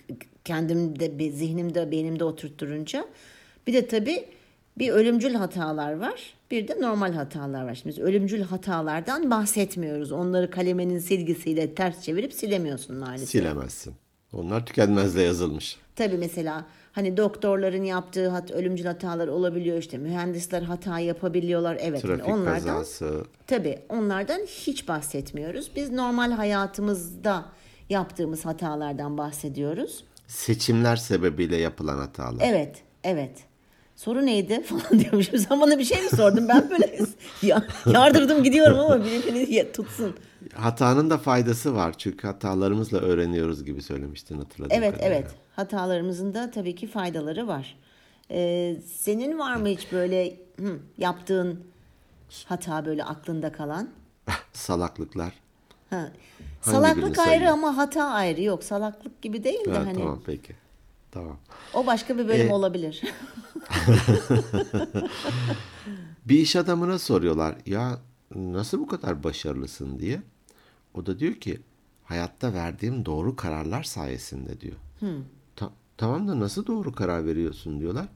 kendimde 0.44 1.30
zihnimde 1.30 1.90
beynimde 1.90 2.24
oturtturunca. 2.24 3.04
Bir 3.66 3.72
de 3.72 3.86
tabii 3.86 4.24
bir 4.78 4.90
ölümcül 4.90 5.34
hatalar 5.34 5.92
var. 5.92 6.34
Bir 6.52 6.68
de 6.68 6.80
normal 6.80 7.12
hatalar 7.12 7.64
var. 7.64 7.74
Şimdi 7.74 8.02
ölümcül 8.02 8.42
hatalardan 8.42 9.30
bahsetmiyoruz. 9.30 10.12
Onları 10.12 10.50
kalemenin 10.50 10.98
silgisiyle 10.98 11.74
ters 11.74 12.02
çevirip 12.02 12.32
silemiyorsun 12.32 12.96
maalesef. 12.96 13.28
Silemezsin. 13.28 13.94
Onlar 14.32 14.66
tükenmezle 14.66 15.22
yazılmış. 15.22 15.76
Tabii 15.96 16.16
mesela 16.16 16.64
hani 16.92 17.16
doktorların 17.16 17.82
yaptığı 17.84 18.28
hat, 18.28 18.50
ölümcül 18.50 18.84
hatalar 18.84 19.28
olabiliyor 19.28 19.78
işte 19.78 19.98
mühendisler 19.98 20.62
hata 20.62 20.98
yapabiliyorlar 20.98 21.78
evet 21.80 22.04
hani 22.04 22.16
Trafik 22.16 22.34
onlardan 22.34 22.60
kazası. 22.60 23.24
tabii 23.46 23.78
onlardan 23.88 24.40
hiç 24.40 24.88
bahsetmiyoruz. 24.88 25.70
Biz 25.76 25.90
normal 25.90 26.32
hayatımızda 26.32 27.44
yaptığımız 27.90 28.44
hatalardan 28.44 29.18
bahsediyoruz. 29.18 30.04
Seçimler 30.26 30.96
sebebiyle 30.96 31.56
yapılan 31.56 31.98
hatalar. 31.98 32.44
Evet, 32.46 32.82
evet. 33.04 33.51
Soru 33.96 34.26
neydi 34.26 34.62
falan 34.66 35.00
diyormuşum. 35.00 35.38
Sen 35.38 35.60
bana 35.60 35.78
bir 35.78 35.84
şey 35.84 36.02
mi 36.02 36.10
sordun? 36.10 36.48
Ben 36.48 36.70
böyle 36.70 36.98
ya, 37.42 37.62
yardırdım 37.86 38.42
gidiyorum 38.42 38.78
ama 38.78 39.04
biri 39.04 39.22
beni 39.26 39.54
ya- 39.54 39.72
tutsun. 39.72 40.16
Hatanın 40.54 41.10
da 41.10 41.18
faydası 41.18 41.74
var. 41.74 41.94
Çünkü 41.98 42.26
hatalarımızla 42.26 42.98
öğreniyoruz 42.98 43.64
gibi 43.64 43.82
söylemiştin 43.82 44.38
hatırladığım 44.38 44.76
Evet, 44.78 44.92
kadarıyla. 44.94 45.16
evet. 45.18 45.30
Hatalarımızın 45.56 46.34
da 46.34 46.50
tabii 46.50 46.74
ki 46.74 46.86
faydaları 46.86 47.48
var. 47.48 47.76
Ee, 48.30 48.76
senin 48.96 49.38
var 49.38 49.56
mı 49.56 49.68
hiç 49.68 49.92
böyle 49.92 50.36
hı, 50.60 50.78
yaptığın 50.98 51.60
hata 52.46 52.84
böyle 52.86 53.04
aklında 53.04 53.52
kalan? 53.52 53.88
Salaklıklar. 54.52 55.32
Ha. 55.90 56.08
Salaklık 56.62 56.96
birini 56.96 57.06
ayrı 57.08 57.16
sayayım? 57.16 57.52
ama 57.52 57.76
hata 57.76 58.04
ayrı. 58.04 58.42
Yok 58.42 58.64
salaklık 58.64 59.22
gibi 59.22 59.44
değil 59.44 59.64
de 59.64 59.70
Ha, 59.78 59.84
hani 59.86 59.98
Tamam 59.98 60.20
peki. 60.26 60.54
Tamam. 61.12 61.38
o 61.74 61.86
başka 61.86 62.18
bir 62.18 62.28
bölüm 62.28 62.48
Ee, 62.48 62.52
olabilir. 62.52 63.02
Bir 66.24 66.38
iş 66.38 66.56
adamına 66.56 66.98
soruyorlar 66.98 67.56
ya 67.66 67.98
nasıl 68.34 68.78
bu 68.78 68.86
kadar 68.86 69.22
başarılısın 69.24 69.98
diye. 69.98 70.22
O 70.94 71.06
da 71.06 71.18
diyor 71.18 71.34
ki 71.34 71.60
hayatta 72.04 72.52
verdiğim 72.54 73.04
doğru 73.06 73.36
kararlar 73.36 73.82
sayesinde 73.82 74.60
diyor. 74.60 74.76
Ta- 75.56 75.72
tamam 75.96 76.28
da 76.28 76.40
nasıl 76.40 76.66
doğru 76.66 76.92
karar 76.92 77.24
veriyorsun 77.26 77.80
diyorlar. 77.80 78.06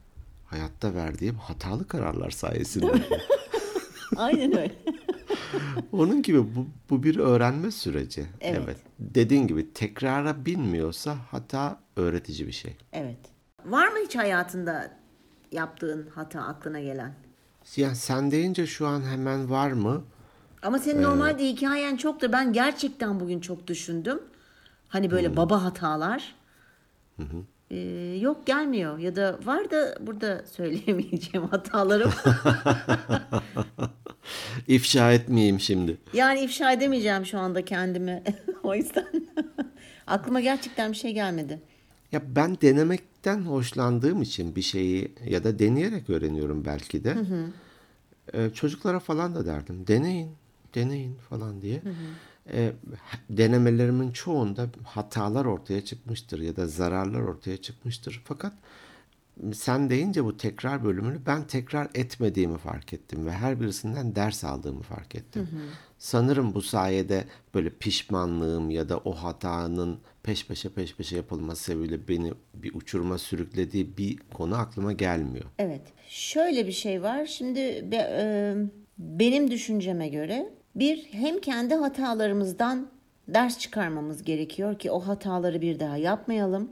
Hayatta 0.47 0.95
verdiğim 0.95 1.35
hatalı 1.35 1.87
kararlar 1.89 2.31
sayesinde. 2.31 2.93
Aynen 4.17 4.59
öyle. 4.59 4.75
Onun 5.93 6.23
gibi 6.23 6.39
bu, 6.57 6.67
bu 6.91 7.03
bir 7.03 7.17
öğrenme 7.17 7.71
süreci. 7.71 8.27
Evet. 8.41 8.77
Dediğin 8.99 9.47
gibi 9.47 9.73
tekrara 9.73 10.47
binmiyorsa 10.47 11.17
hata 11.31 11.81
öğretici 11.97 12.47
bir 12.47 12.53
şey. 12.53 12.77
Evet. 12.93 13.19
Var 13.65 13.89
mı 13.89 13.99
hiç 14.05 14.17
hayatında 14.17 14.91
yaptığın 15.53 16.09
hata 16.15 16.41
aklına 16.43 16.81
gelen? 16.81 17.15
Ya 17.77 17.95
sen 17.95 18.31
deyince 18.31 18.67
şu 18.67 18.87
an 18.87 19.03
hemen 19.03 19.51
var 19.51 19.73
mı? 19.73 20.05
Ama 20.63 20.77
Ee, 20.77 20.81
senin 20.81 21.03
normalde 21.03 21.49
hikayen 21.49 21.97
çoktur. 21.97 22.33
Ben 22.33 22.53
gerçekten 22.53 23.21
bugün 23.21 23.41
çok 23.41 23.67
düşündüm. 23.67 24.23
Hani 24.89 25.11
böyle 25.11 25.37
baba 25.37 25.65
hatalar. 25.65 26.35
Ee, 27.71 27.77
yok 28.21 28.47
gelmiyor 28.47 28.99
ya 28.99 29.17
da 29.17 29.39
var 29.45 29.71
da 29.71 29.97
burada 30.01 30.45
söyleyemeyeceğim 30.47 31.47
hatalarım. 31.51 32.13
İfşa 34.69 35.13
etmeyeyim 35.13 35.61
şimdi. 35.61 35.97
yani 36.13 36.41
ifşa 36.41 36.73
edemeyeceğim 36.73 37.27
şu 37.27 37.39
anda 37.39 37.65
kendimi. 37.65 38.23
o 38.63 38.75
yüzden 38.75 39.07
aklıma 40.07 40.41
gerçekten 40.41 40.93
bir 40.93 40.97
şey 40.97 41.15
gelmedi. 41.15 41.61
Ya 42.13 42.23
ben 42.37 42.57
denemekten 42.61 43.41
hoşlandığım 43.41 44.23
için 44.23 44.57
bir 44.57 44.63
şeyi 44.63 45.13
ya 45.27 45.45
da 45.45 45.59
deneyerek 45.59 46.11
öğreniyorum 46.11 46.65
belki 46.65 47.05
de. 47.05 47.17
Ee, 48.35 48.51
çocuklara 48.55 49.01
falan 49.01 49.35
da 49.35 49.47
derdim. 49.47 49.87
Deneyin, 49.87 50.31
deneyin 50.75 51.15
falan 51.29 51.63
diye. 51.63 51.83
Ee, 52.53 52.73
denemelerimin 53.31 54.13
çoğunda 54.13 54.67
hatalar 54.85 55.45
ortaya 55.45 55.85
çıkmıştır 55.85 56.39
ya 56.41 56.57
da 56.57 56.67
zararlar 56.67 57.21
ortaya 57.21 57.57
çıkmıştır. 57.57 58.23
Fakat 58.25 58.53
sen 59.55 59.91
deyince 59.91 60.25
bu 60.25 60.37
tekrar 60.37 60.85
bölümünü 60.85 61.19
ben 61.27 61.47
tekrar 61.47 61.89
etmediğimi 61.95 62.59
fark 62.59 62.93
ettim 62.93 63.27
ve 63.27 63.33
her 63.33 63.61
birisinden 63.61 64.15
ders 64.17 64.45
aldığımı 64.45 64.83
fark 64.83 65.15
ettim. 65.15 65.49
Sanırım 65.99 66.55
bu 66.55 66.63
sayede 66.63 67.25
böyle 67.55 67.71
pişmanlığım 67.71 68.71
ya 68.71 68.89
da 68.89 68.99
o 68.99 69.13
hatanın 69.13 69.99
peş 70.23 70.47
peşe 70.47 70.69
peş 70.69 70.95
peşe 70.97 71.17
yapılması 71.17 71.63
sebebiyle 71.65 72.09
beni 72.09 72.33
bir 72.55 72.75
uçuruma 72.75 73.19
sürüklediği 73.19 73.97
bir 73.97 74.17
konu 74.35 74.57
aklıma 74.57 74.93
gelmiyor. 74.93 75.45
Evet. 75.59 75.83
Şöyle 76.09 76.67
bir 76.67 76.73
şey 76.73 77.03
var. 77.03 77.27
Şimdi 77.27 77.61
be- 77.93 78.11
e, 78.21 78.55
benim 78.99 79.51
düşünceme 79.51 80.09
göre 80.09 80.53
bir 80.75 81.09
hem 81.11 81.41
kendi 81.41 81.75
hatalarımızdan 81.75 82.89
ders 83.29 83.59
çıkarmamız 83.59 84.23
gerekiyor 84.23 84.79
ki 84.79 84.91
o 84.91 85.01
hataları 85.01 85.61
bir 85.61 85.81
daha 85.81 85.97
yapmayalım. 85.97 86.71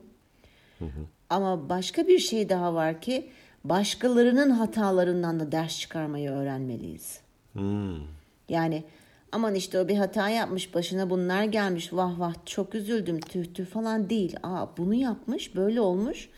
Ama 1.31 1.69
başka 1.69 2.09
bir 2.09 2.19
şey 2.19 2.49
daha 2.49 2.75
var 2.75 3.01
ki 3.01 3.31
başkalarının 3.65 4.51
hatalarından 4.51 5.41
da 5.41 5.53
ders 5.53 5.81
çıkarmayı 5.81 6.31
öğrenmeliyiz. 6.31 7.21
Yani 8.49 8.85
aman 9.35 9.55
işte 9.55 9.81
o 9.81 9.89
bir 9.89 9.97
hata 9.97 10.29
yapmış 10.29 10.75
başına 10.75 11.11
bunlar 11.11 11.45
gelmiş 11.45 11.93
vah 11.93 12.21
vah 12.21 12.35
çok 12.47 12.75
üzüldüm 12.75 13.21
tüh 13.21 13.55
tüh 13.55 13.67
falan 13.67 14.11
değil. 14.11 14.37
Aa 14.43 14.67
bunu 14.77 14.95
yapmış 14.95 15.57
böyle 15.57 15.81
olmuş. 15.81 16.29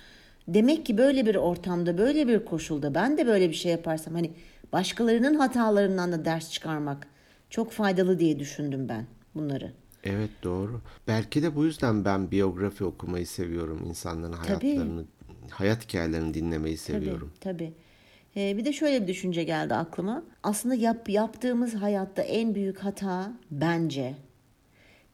Demek 0.49 0.87
ki 0.87 0.99
böyle 0.99 1.27
bir 1.27 1.35
ortamda 1.35 1.99
böyle 1.99 2.29
bir 2.29 2.45
koşulda 2.45 2.95
ben 2.95 3.19
de 3.19 3.27
böyle 3.27 3.49
bir 3.49 3.55
şey 3.55 3.73
yaparsam 3.73 4.15
hani 4.15 4.31
başkalarının 4.73 5.35
hatalarından 5.35 6.13
da 6.13 6.25
ders 6.25 6.51
çıkarmak 6.51 7.07
çok 7.51 7.73
faydalı 7.73 8.19
diye 8.19 8.39
düşündüm 8.39 8.89
ben 8.89 9.07
bunları. 9.35 9.73
Evet 10.05 10.31
doğru. 10.43 10.81
Belki 11.09 11.43
de 11.43 11.57
bu 11.57 11.65
yüzden 11.65 12.05
ben 12.05 12.31
biyografi 12.31 12.85
okumayı 12.85 13.27
seviyorum. 13.27 13.83
İnsanların 13.89 14.33
hayatlarını, 14.33 15.05
hayat 15.51 15.85
hikayelerini 15.85 16.35
dinlemeyi 16.35 16.77
seviyorum. 16.77 17.33
Tabii. 17.41 17.73
Ee, 18.37 18.57
bir 18.57 18.65
de 18.65 18.73
şöyle 18.73 19.03
bir 19.03 19.07
düşünce 19.07 19.45
geldi 19.45 19.75
aklıma. 19.75 20.23
Aslında 20.43 20.75
yap, 20.75 21.09
yaptığımız 21.09 21.75
hayatta 21.75 22.23
en 22.23 22.55
büyük 22.55 22.79
hata 22.79 23.33
bence 23.51 24.15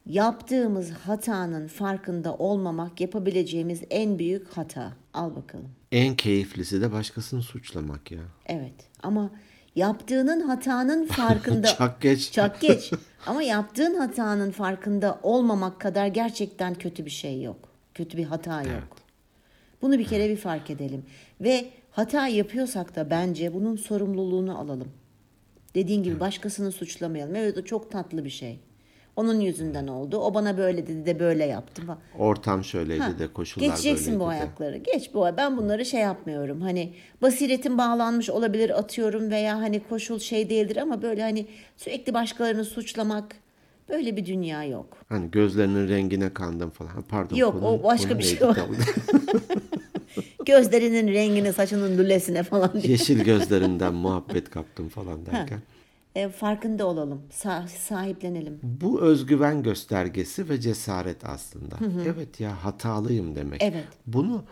yaptığımız 0.07 0.91
hatanın 0.91 1.67
farkında 1.69 2.35
olmamak 2.35 3.01
yapabileceğimiz 3.01 3.83
en 3.91 4.19
büyük 4.19 4.49
hata. 4.49 4.93
Al 5.15 5.37
bakalım. 5.37 5.69
En 5.93 6.17
keyiflisi 6.17 6.81
de 6.81 6.93
başkasını 6.93 7.43
suçlamak 7.43 8.11
ya. 8.11 8.23
Evet 8.47 8.75
ama 9.03 9.31
yaptığının 9.77 10.41
hatanın 10.41 11.07
farkında 11.07 11.67
Çak 11.67 12.01
geç. 12.01 12.33
Çok 12.33 12.61
geç. 12.61 12.93
Ama 13.27 13.43
yaptığın 13.43 13.95
hatanın 13.95 14.51
farkında 14.51 15.21
olmamak 15.23 15.81
kadar 15.81 16.07
gerçekten 16.07 16.75
kötü 16.75 17.05
bir 17.05 17.11
şey 17.11 17.43
yok. 17.43 17.69
Kötü 17.95 18.19
bir 18.19 18.25
hata 18.25 18.63
yok. 18.63 18.97
Bunu 19.83 19.99
bir 19.99 20.05
kere 20.05 20.29
bir 20.29 20.37
fark 20.37 20.71
edelim. 20.71 21.05
Ve 21.41 21.71
hata 21.93 22.29
yapıyorsak 22.29 22.97
da 22.97 23.11
bence 23.11 23.55
bunun 23.55 23.77
sorumluluğunu 23.77 24.59
alalım. 24.59 24.89
Dediğin 25.75 26.03
gibi 26.03 26.21
başkasını 26.21 26.73
suçlamayalım. 26.73 27.35
Evet 27.35 27.59
o 27.59 27.63
çok 27.65 27.91
tatlı 27.91 28.25
bir 28.25 28.31
şey. 28.31 28.59
Onun 29.17 29.41
yüzünden 29.41 29.87
oldu. 29.87 30.19
O 30.19 30.35
bana 30.35 30.59
böyle 30.59 30.87
dedi 30.87 31.07
de 31.07 31.21
böyle 31.21 31.45
yaptım 31.45 31.87
falan. 31.87 31.99
Ortam 32.19 32.65
şöyleydi 32.65 33.03
Ha, 33.03 33.19
de 33.19 33.33
koşullar 33.33 33.67
Geçeceksin 33.67 34.15
bu 34.21 34.25
böyleydi 34.25 34.39
de. 34.39 34.43
ayakları. 34.45 34.77
Geç 34.77 35.15
bu 35.15 35.25
ay- 35.25 35.37
Ben 35.37 35.57
bunları 35.57 35.85
şey 35.85 36.01
yapmıyorum. 36.01 36.61
Hani 36.61 36.93
basiretin 37.23 37.79
bağlanmış 37.79 38.31
olabilir 38.31 38.79
atıyorum 38.79 39.31
veya 39.31 39.59
hani 39.59 39.81
koşul 39.89 40.19
şey 40.19 40.51
değildir 40.51 40.77
ama 40.77 41.03
böyle 41.03 41.23
hani 41.23 41.47
sürekli 41.77 42.15
başkalarını 42.15 42.65
suçlamak 42.65 43.37
böyle 43.89 44.17
bir 44.17 44.27
dünya 44.27 44.65
yok. 44.65 44.97
Hani 45.09 45.31
gözlerinin 45.31 45.89
rengine 45.89 46.35
kandım 46.35 46.71
falan. 46.71 47.03
Pardon. 47.09 47.37
Yok, 47.37 47.63
o 47.63 47.83
başka 47.83 48.09
konu 48.09 48.19
bir 48.19 48.25
şey 48.25 48.39
tam? 48.39 48.55
Gözlerinin 50.47 51.09
rengine, 51.09 51.53
saçının 51.53 51.99
lülesine 51.99 52.43
falan 52.43 52.73
diye. 52.73 52.93
Yeşil 52.93 53.21
gözlerinden 53.25 53.95
muhabbet 53.95 54.51
kaptım 54.51 54.89
falan 54.89 55.27
derken. 55.27 55.61
E, 56.15 56.29
farkında 56.29 56.87
olalım. 56.87 57.23
sa- 57.33 57.69
sahiplenelim. 57.69 58.61
Bu 58.63 59.01
özgüven 59.01 59.63
göstergesi 59.63 60.49
ve 60.49 60.61
cesaret 60.61 61.25
aslında. 61.25 61.77
Evet 62.07 62.41
ya 62.41 62.65
hatalıyım 62.65 63.37
demek. 63.37 63.63
Evet. 63.63 63.85
Bunu 64.07 64.45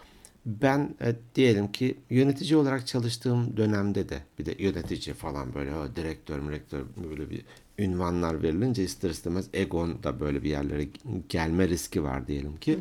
ben 0.46 0.94
e, 1.02 1.14
diyelim 1.34 1.72
ki 1.72 1.98
yönetici 2.10 2.56
olarak 2.56 2.86
çalıştığım 2.86 3.56
dönemde 3.56 4.08
de 4.08 4.18
bir 4.38 4.46
de 4.46 4.54
yönetici 4.58 5.14
falan 5.14 5.54
böyle 5.54 5.74
o 5.74 5.96
direktör, 5.96 6.42
direktör 6.48 6.82
böyle 7.10 7.30
bir 7.30 7.44
ünvanlar 7.78 8.42
verilince 8.42 8.84
ister 8.84 9.10
istemez 9.10 9.46
egon 9.52 10.02
da 10.02 10.20
böyle 10.20 10.42
bir 10.42 10.50
yerlere 10.50 10.88
gelme 11.28 11.68
riski 11.68 12.02
var 12.02 12.26
diyelim 12.26 12.56
ki. 12.56 12.78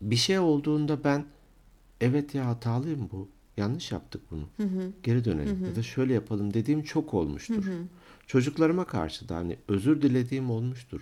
Bir 0.00 0.16
şey 0.16 0.38
olduğunda 0.38 1.04
ben 1.04 1.24
evet 2.04 2.34
ya 2.34 2.46
hatalıyım 2.46 3.08
bu. 3.12 3.28
Yanlış 3.56 3.92
yaptık 3.92 4.22
bunu. 4.30 4.44
Geri 5.02 5.24
dönelim 5.24 5.64
ya 5.64 5.76
da 5.76 5.82
şöyle 5.82 6.14
yapalım 6.14 6.54
dediğim 6.54 6.82
çok 6.82 7.14
olmuştur. 7.14 7.64
Çocuklarıma 8.26 8.84
karşı 8.84 9.28
da 9.28 9.36
hani 9.36 9.56
özür 9.68 10.02
dilediğim 10.02 10.50
olmuştur. 10.50 11.00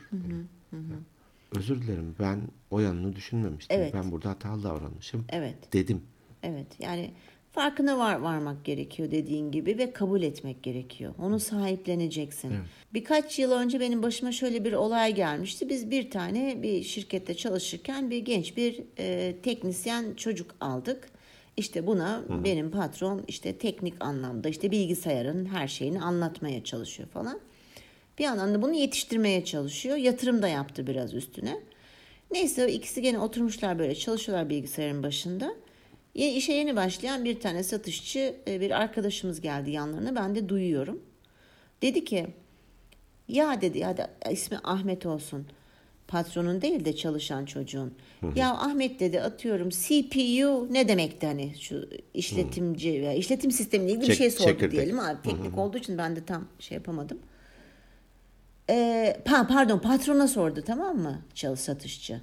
Özür 1.56 1.82
dilerim 1.82 2.14
ben 2.20 2.40
o 2.70 2.80
yanını 2.80 3.16
düşünmemiştim. 3.16 3.76
Evet. 3.80 3.94
Ben 3.94 4.10
burada 4.12 4.30
hatalı 4.30 4.62
davranmışım 4.62 5.24
Evet. 5.28 5.72
dedim. 5.72 6.02
Evet. 6.42 6.66
Yani 6.78 7.12
farkına 7.52 7.98
var 7.98 8.14
varmak 8.14 8.64
gerekiyor 8.64 9.10
dediğin 9.10 9.50
gibi 9.50 9.78
ve 9.78 9.92
kabul 9.92 10.22
etmek 10.22 10.62
gerekiyor. 10.62 11.14
Onu 11.18 11.40
sahipleneceksin. 11.40 12.52
Birkaç 12.94 13.38
yıl 13.38 13.52
önce 13.52 13.80
benim 13.80 14.02
başıma 14.02 14.32
şöyle 14.32 14.64
bir 14.64 14.72
olay 14.72 15.14
gelmişti. 15.14 15.68
Biz 15.68 15.90
bir 15.90 16.10
tane 16.10 16.62
bir 16.62 16.82
şirkette 16.82 17.34
çalışırken 17.34 18.10
bir 18.10 18.18
genç 18.18 18.56
bir 18.56 18.80
e, 18.98 19.34
teknisyen 19.42 20.14
çocuk 20.14 20.54
aldık. 20.60 21.08
İşte 21.56 21.86
buna 21.86 22.22
benim 22.44 22.70
patron 22.70 23.24
işte 23.28 23.56
teknik 23.58 24.04
anlamda 24.04 24.48
işte 24.48 24.70
bilgisayarın 24.70 25.46
her 25.46 25.68
şeyini 25.68 26.02
anlatmaya 26.02 26.64
çalışıyor 26.64 27.08
falan. 27.08 27.40
Bir 28.18 28.24
yandan 28.24 28.54
da 28.54 28.62
bunu 28.62 28.72
yetiştirmeye 28.74 29.44
çalışıyor. 29.44 29.96
Yatırım 29.96 30.42
da 30.42 30.48
yaptı 30.48 30.86
biraz 30.86 31.14
üstüne. 31.14 31.60
Neyse 32.30 32.72
ikisi 32.72 33.02
gene 33.02 33.18
oturmuşlar 33.18 33.78
böyle 33.78 33.94
çalışıyorlar 33.94 34.50
bilgisayarın 34.50 35.02
başında. 35.02 35.54
İşe 36.14 36.52
yeni 36.52 36.76
başlayan 36.76 37.24
bir 37.24 37.40
tane 37.40 37.62
satışçı 37.62 38.36
e, 38.48 38.60
bir 38.60 38.70
arkadaşımız 38.70 39.40
geldi 39.40 39.70
yanlarına. 39.70 40.14
Ben 40.16 40.34
de 40.34 40.48
duyuyorum. 40.48 41.02
Dedi 41.82 42.04
ki 42.04 42.26
ya 43.28 43.60
dedi 43.60 43.78
ya 43.78 43.96
da 43.96 44.10
ismi 44.30 44.58
Ahmet 44.64 45.06
olsun. 45.06 45.46
Patronun 46.08 46.62
değil 46.62 46.84
de 46.84 46.96
çalışan 46.96 47.44
çocuğun. 47.44 47.94
Ya 48.34 48.50
Ahmet 48.50 49.00
dedi 49.00 49.20
atıyorum 49.20 49.68
CPU 49.70 50.72
ne 50.74 50.88
demekti 50.88 51.26
hani 51.26 51.54
şu 51.60 51.88
işletimci 52.14 52.92
veya 52.92 53.12
işletim 53.12 53.50
sistemiyle 53.50 53.92
ilgili 53.92 54.10
bir 54.10 54.14
şey 54.14 54.30
sordu 54.30 54.48
çekirdek. 54.48 54.72
diyelim 54.72 54.98
abi. 54.98 55.22
Teknik 55.22 55.58
olduğu 55.58 55.78
için 55.78 55.98
ben 55.98 56.16
de 56.16 56.24
tam 56.24 56.48
şey 56.58 56.74
yapamadım. 56.76 57.18
Ee, 58.70 59.16
pa- 59.24 59.48
pardon 59.48 59.78
patrona 59.78 60.28
sordu 60.28 60.62
tamam 60.66 60.98
mı 60.98 61.22
çalış 61.34 61.60
satışçı. 61.60 62.20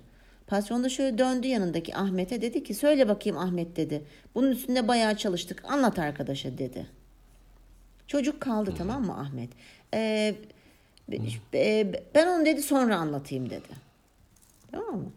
Patron 0.50 0.84
da 0.84 0.90
şöyle 0.90 1.18
döndü 1.18 1.48
yanındaki 1.48 1.96
Ahmet'e 1.96 2.42
dedi 2.42 2.64
ki 2.64 2.74
söyle 2.74 3.08
bakayım 3.08 3.38
Ahmet 3.38 3.76
dedi. 3.76 4.04
Bunun 4.36 4.52
üstünde 4.52 4.88
bayağı 4.88 5.18
çalıştık 5.18 5.64
anlat 5.66 6.00
arkadaşa 6.00 6.58
dedi. 6.58 6.86
Çocuk 8.08 8.42
kaldı 8.42 8.74
tamam 8.78 9.06
mı 9.06 9.20
Ahmet? 9.20 9.50
Ee, 9.94 10.36
e, 11.54 11.94
ben 12.16 12.28
onu 12.28 12.46
dedi 12.46 12.62
sonra 12.62 12.96
anlatayım 12.96 13.50
dedi. 13.50 13.68
Tamam 14.72 14.96
mı? 14.96 15.12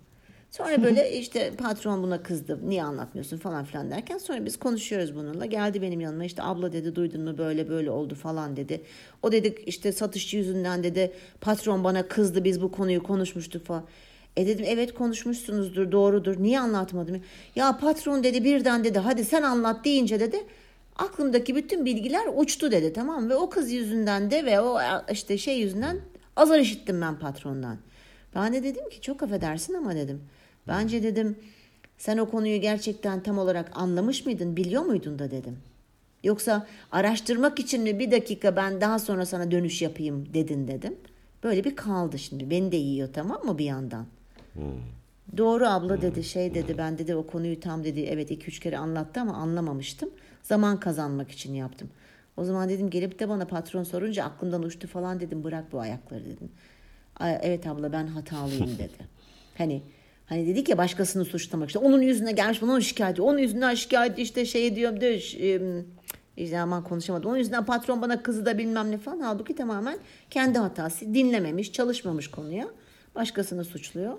Sonra 0.51 0.83
böyle 0.85 1.19
işte 1.19 1.51
patron 1.57 2.03
buna 2.03 2.23
kızdı. 2.23 2.61
Niye 2.65 2.83
anlatmıyorsun 2.85 3.39
falan 3.39 3.65
filan 3.65 3.91
derken 3.91 4.19
sonra 4.19 4.45
biz 4.45 4.59
konuşuyoruz 4.59 5.15
bununla. 5.15 5.47
Geldi 5.47 5.83
benim 5.83 6.01
yanıma 6.01 6.25
işte 6.25 6.43
abla 6.43 6.73
dedi 6.73 6.95
duydun 6.95 7.23
mu 7.23 7.39
böyle 7.39 7.69
böyle 7.69 7.91
oldu 7.91 8.15
falan 8.15 8.57
dedi. 8.57 8.83
O 9.23 9.33
dedi 9.33 9.55
işte 9.67 9.93
satışçı 9.93 10.37
yüzünden 10.37 10.83
dedi 10.83 11.13
patron 11.41 11.85
bana 11.85 12.09
kızdı 12.09 12.45
biz 12.45 12.63
bu 12.63 12.73
konuyu 12.73 13.03
konuşmuştuk 13.03 13.67
falan. 13.67 13.85
E 14.37 14.47
dedim 14.47 14.65
evet 14.69 14.95
konuşmuşsunuzdur 14.95 15.93
doğrudur. 15.93 16.43
Niye 16.43 16.61
anlatmadım? 16.61 17.23
Ya 17.57 17.79
patron 17.79 18.25
dedi 18.25 18.45
birden 18.45 18.85
dedi 18.85 18.99
hadi 18.99 19.25
sen 19.25 19.43
anlat 19.43 19.85
deyince 19.85 20.21
dedi 20.21 20.47
aklımdaki 20.97 21.57
bütün 21.57 21.85
bilgiler 21.85 22.27
uçtu 22.37 22.71
dedi 22.71 22.93
tamam 22.93 23.31
ve 23.31 23.37
o 23.37 23.51
kız 23.51 23.73
yüzünden 23.73 24.31
de 24.31 24.45
ve 24.45 24.61
o 24.61 24.79
işte 25.13 25.39
şey 25.39 25.61
yüzünden 25.61 26.01
azar 26.37 26.59
işittim 26.59 27.01
ben 27.01 27.19
patrondan. 27.19 27.79
Ben 28.35 28.53
de 28.53 28.63
dedim 28.63 28.89
ki 28.89 29.01
çok 29.01 29.23
affedersin 29.23 29.75
ama 29.75 29.95
dedim. 29.95 30.21
Bence 30.69 31.03
dedim 31.03 31.39
sen 31.99 32.19
o 32.19 32.31
konuyu 32.31 32.61
gerçekten 32.61 33.23
tam 33.23 33.39
olarak 33.39 33.71
anlamış 33.75 34.27
mıydın, 34.27 34.57
biliyor 34.57 34.83
muydun 34.83 35.19
da 35.19 35.31
dedim. 35.31 35.59
Yoksa 36.25 36.67
araştırmak 36.93 37.59
için 37.59 37.83
mi 37.83 37.99
bir 37.99 38.11
dakika 38.11 38.57
ben 38.57 38.81
daha 38.81 38.99
sonra 38.99 39.27
sana 39.27 39.51
dönüş 39.51 39.83
yapayım 39.83 40.35
dedin 40.35 40.69
dedim. 40.69 40.97
Böyle 41.43 41.65
bir 41.65 41.77
kaldı 41.77 42.19
şimdi. 42.19 42.51
Beni 42.51 42.73
de 42.73 42.77
yiyor 42.77 43.09
tamam 43.13 43.45
mı 43.45 43.59
bir 43.59 43.65
yandan. 43.65 44.07
Doğru 45.37 45.67
abla 45.67 46.03
dedi 46.03 46.25
şey 46.25 46.55
dedi 46.55 46.79
ben 46.79 46.99
dedi 46.99 47.15
o 47.15 47.27
konuyu 47.27 47.61
tam 47.61 47.85
dedi 47.85 48.01
evet 48.01 48.31
iki 48.31 48.47
üç 48.47 48.61
kere 48.61 48.79
anlattı 48.79 49.21
ama 49.21 49.33
anlamamıştım. 49.33 50.11
Zaman 50.43 50.81
kazanmak 50.81 51.31
için 51.31 51.55
yaptım. 51.55 51.91
O 52.37 52.45
zaman 52.45 52.69
dedim 52.69 52.91
gelip 52.91 53.19
de 53.19 53.29
bana 53.29 53.47
patron 53.47 53.83
sorunca 53.83 54.25
aklımdan 54.25 54.63
uçtu 54.63 54.89
falan 54.89 55.21
dedim 55.21 55.45
bırak 55.45 55.73
bu 55.73 55.81
ayakları 55.81 56.25
dedim. 56.25 56.49
"Ay, 57.17 57.39
Evet 57.43 57.67
abla 57.67 57.93
ben 57.93 58.07
hatalıyım 58.07 58.79
dedi. 58.79 59.13
Hani 59.59 59.83
hani 60.27 60.47
dedik 60.47 60.69
ya 60.69 60.79
başkasını 60.79 61.25
suçlamak 61.25 61.69
işte 61.69 61.79
onun 61.79 62.01
yüzüne 62.03 62.33
gelmiş 62.33 62.63
bunun 62.63 62.81
şikayeti 62.81 63.23
onun 63.23 63.39
yüzünden 63.39 63.75
şikayeti 63.75 64.23
işte 64.23 64.45
şey 64.47 64.77
diyorum 64.77 65.01
de 65.01 65.17
işte 66.37 66.61
aman 66.61 66.85
konuşamadım. 66.85 67.31
Onun 67.31 67.39
yüzünden 67.39 67.65
patron 67.65 68.03
bana 68.03 68.23
kızı 68.23 68.47
da 68.47 68.59
bilmem 68.59 68.91
ne 68.91 68.99
falan. 68.99 69.21
Halbuki 69.21 69.55
tamamen 69.55 69.99
kendi 70.31 70.59
hatası. 70.59 71.15
Dinlememiş, 71.15 71.73
çalışmamış 71.73 72.31
konuya. 72.31 72.67
Başkasını 73.15 73.65
suçluyor. 73.65 74.15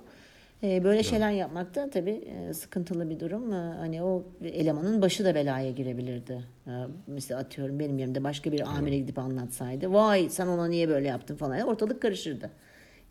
Ee, 0.63 0.84
böyle 0.84 1.04
şeyler 1.04 1.32
yapmak 1.32 1.76
da 1.76 1.89
tabii 1.89 2.12
e, 2.49 2.54
sıkıntılı 2.54 3.10
bir 3.10 3.19
durum. 3.19 3.54
Ee, 3.54 3.56
Hani 3.56 4.04
o 4.04 4.23
elemanın 4.43 5.02
başı 5.02 5.26
da 5.26 5.36
belaya 5.36 5.71
girebilirdi. 5.71 6.43
Ee, 6.67 6.71
Mesela 7.08 7.39
atıyorum 7.39 7.80
benim 7.80 7.99
yerimde 7.99 8.23
başka 8.23 8.52
bir 8.52 8.78
amire 8.78 8.97
gidip 8.97 9.19
anlatsaydı. 9.19 9.93
Vay 9.93 10.30
sen 10.30 10.47
ona 10.47 10.67
niye 10.67 10.89
böyle 10.89 11.08
yaptın 11.08 11.36
falan. 11.36 11.60
Ortalık 11.62 12.02
karışırdı. 12.02 12.49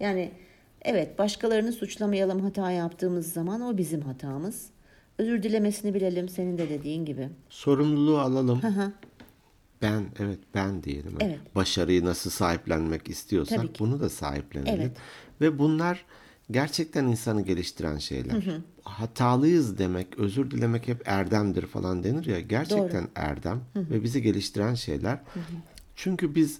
Yani 0.00 0.32
evet 0.82 1.18
başkalarını 1.18 1.72
suçlamayalım 1.72 2.40
hata 2.40 2.70
yaptığımız 2.70 3.32
zaman 3.32 3.60
o 3.60 3.76
bizim 3.78 4.00
hatamız. 4.00 4.70
Özür 5.18 5.42
dilemesini 5.42 5.94
bilelim 5.94 6.28
senin 6.28 6.58
de 6.58 6.68
dediğin 6.70 7.04
gibi. 7.04 7.28
Sorumluluğu 7.48 8.18
alalım. 8.18 8.60
Ben 9.82 10.02
evet 10.20 10.38
ben 10.54 10.82
diyelim. 10.82 11.16
Evet. 11.20 11.38
Başarıyı 11.54 12.04
nasıl 12.04 12.30
sahiplenmek 12.30 13.08
istiyorsak 13.08 13.64
bunu 13.78 14.00
da 14.00 14.08
sahiplenelim. 14.08 14.80
Evet. 14.80 14.96
Ve 15.40 15.58
bunlar 15.58 16.04
gerçekten 16.52 17.04
insanı 17.06 17.42
geliştiren 17.42 17.98
şeyler. 17.98 18.44
Hatalıyız 18.84 19.78
demek, 19.78 20.18
özür 20.18 20.50
dilemek 20.50 20.88
hep 20.88 21.02
erdemdir 21.08 21.66
falan 21.66 22.04
denir 22.04 22.26
ya. 22.26 22.40
Gerçekten 22.40 23.08
erdem 23.14 23.60
ve 23.76 24.02
bizi 24.02 24.22
geliştiren 24.22 24.74
şeyler. 24.74 25.20
Çünkü 25.96 26.34
biz 26.34 26.58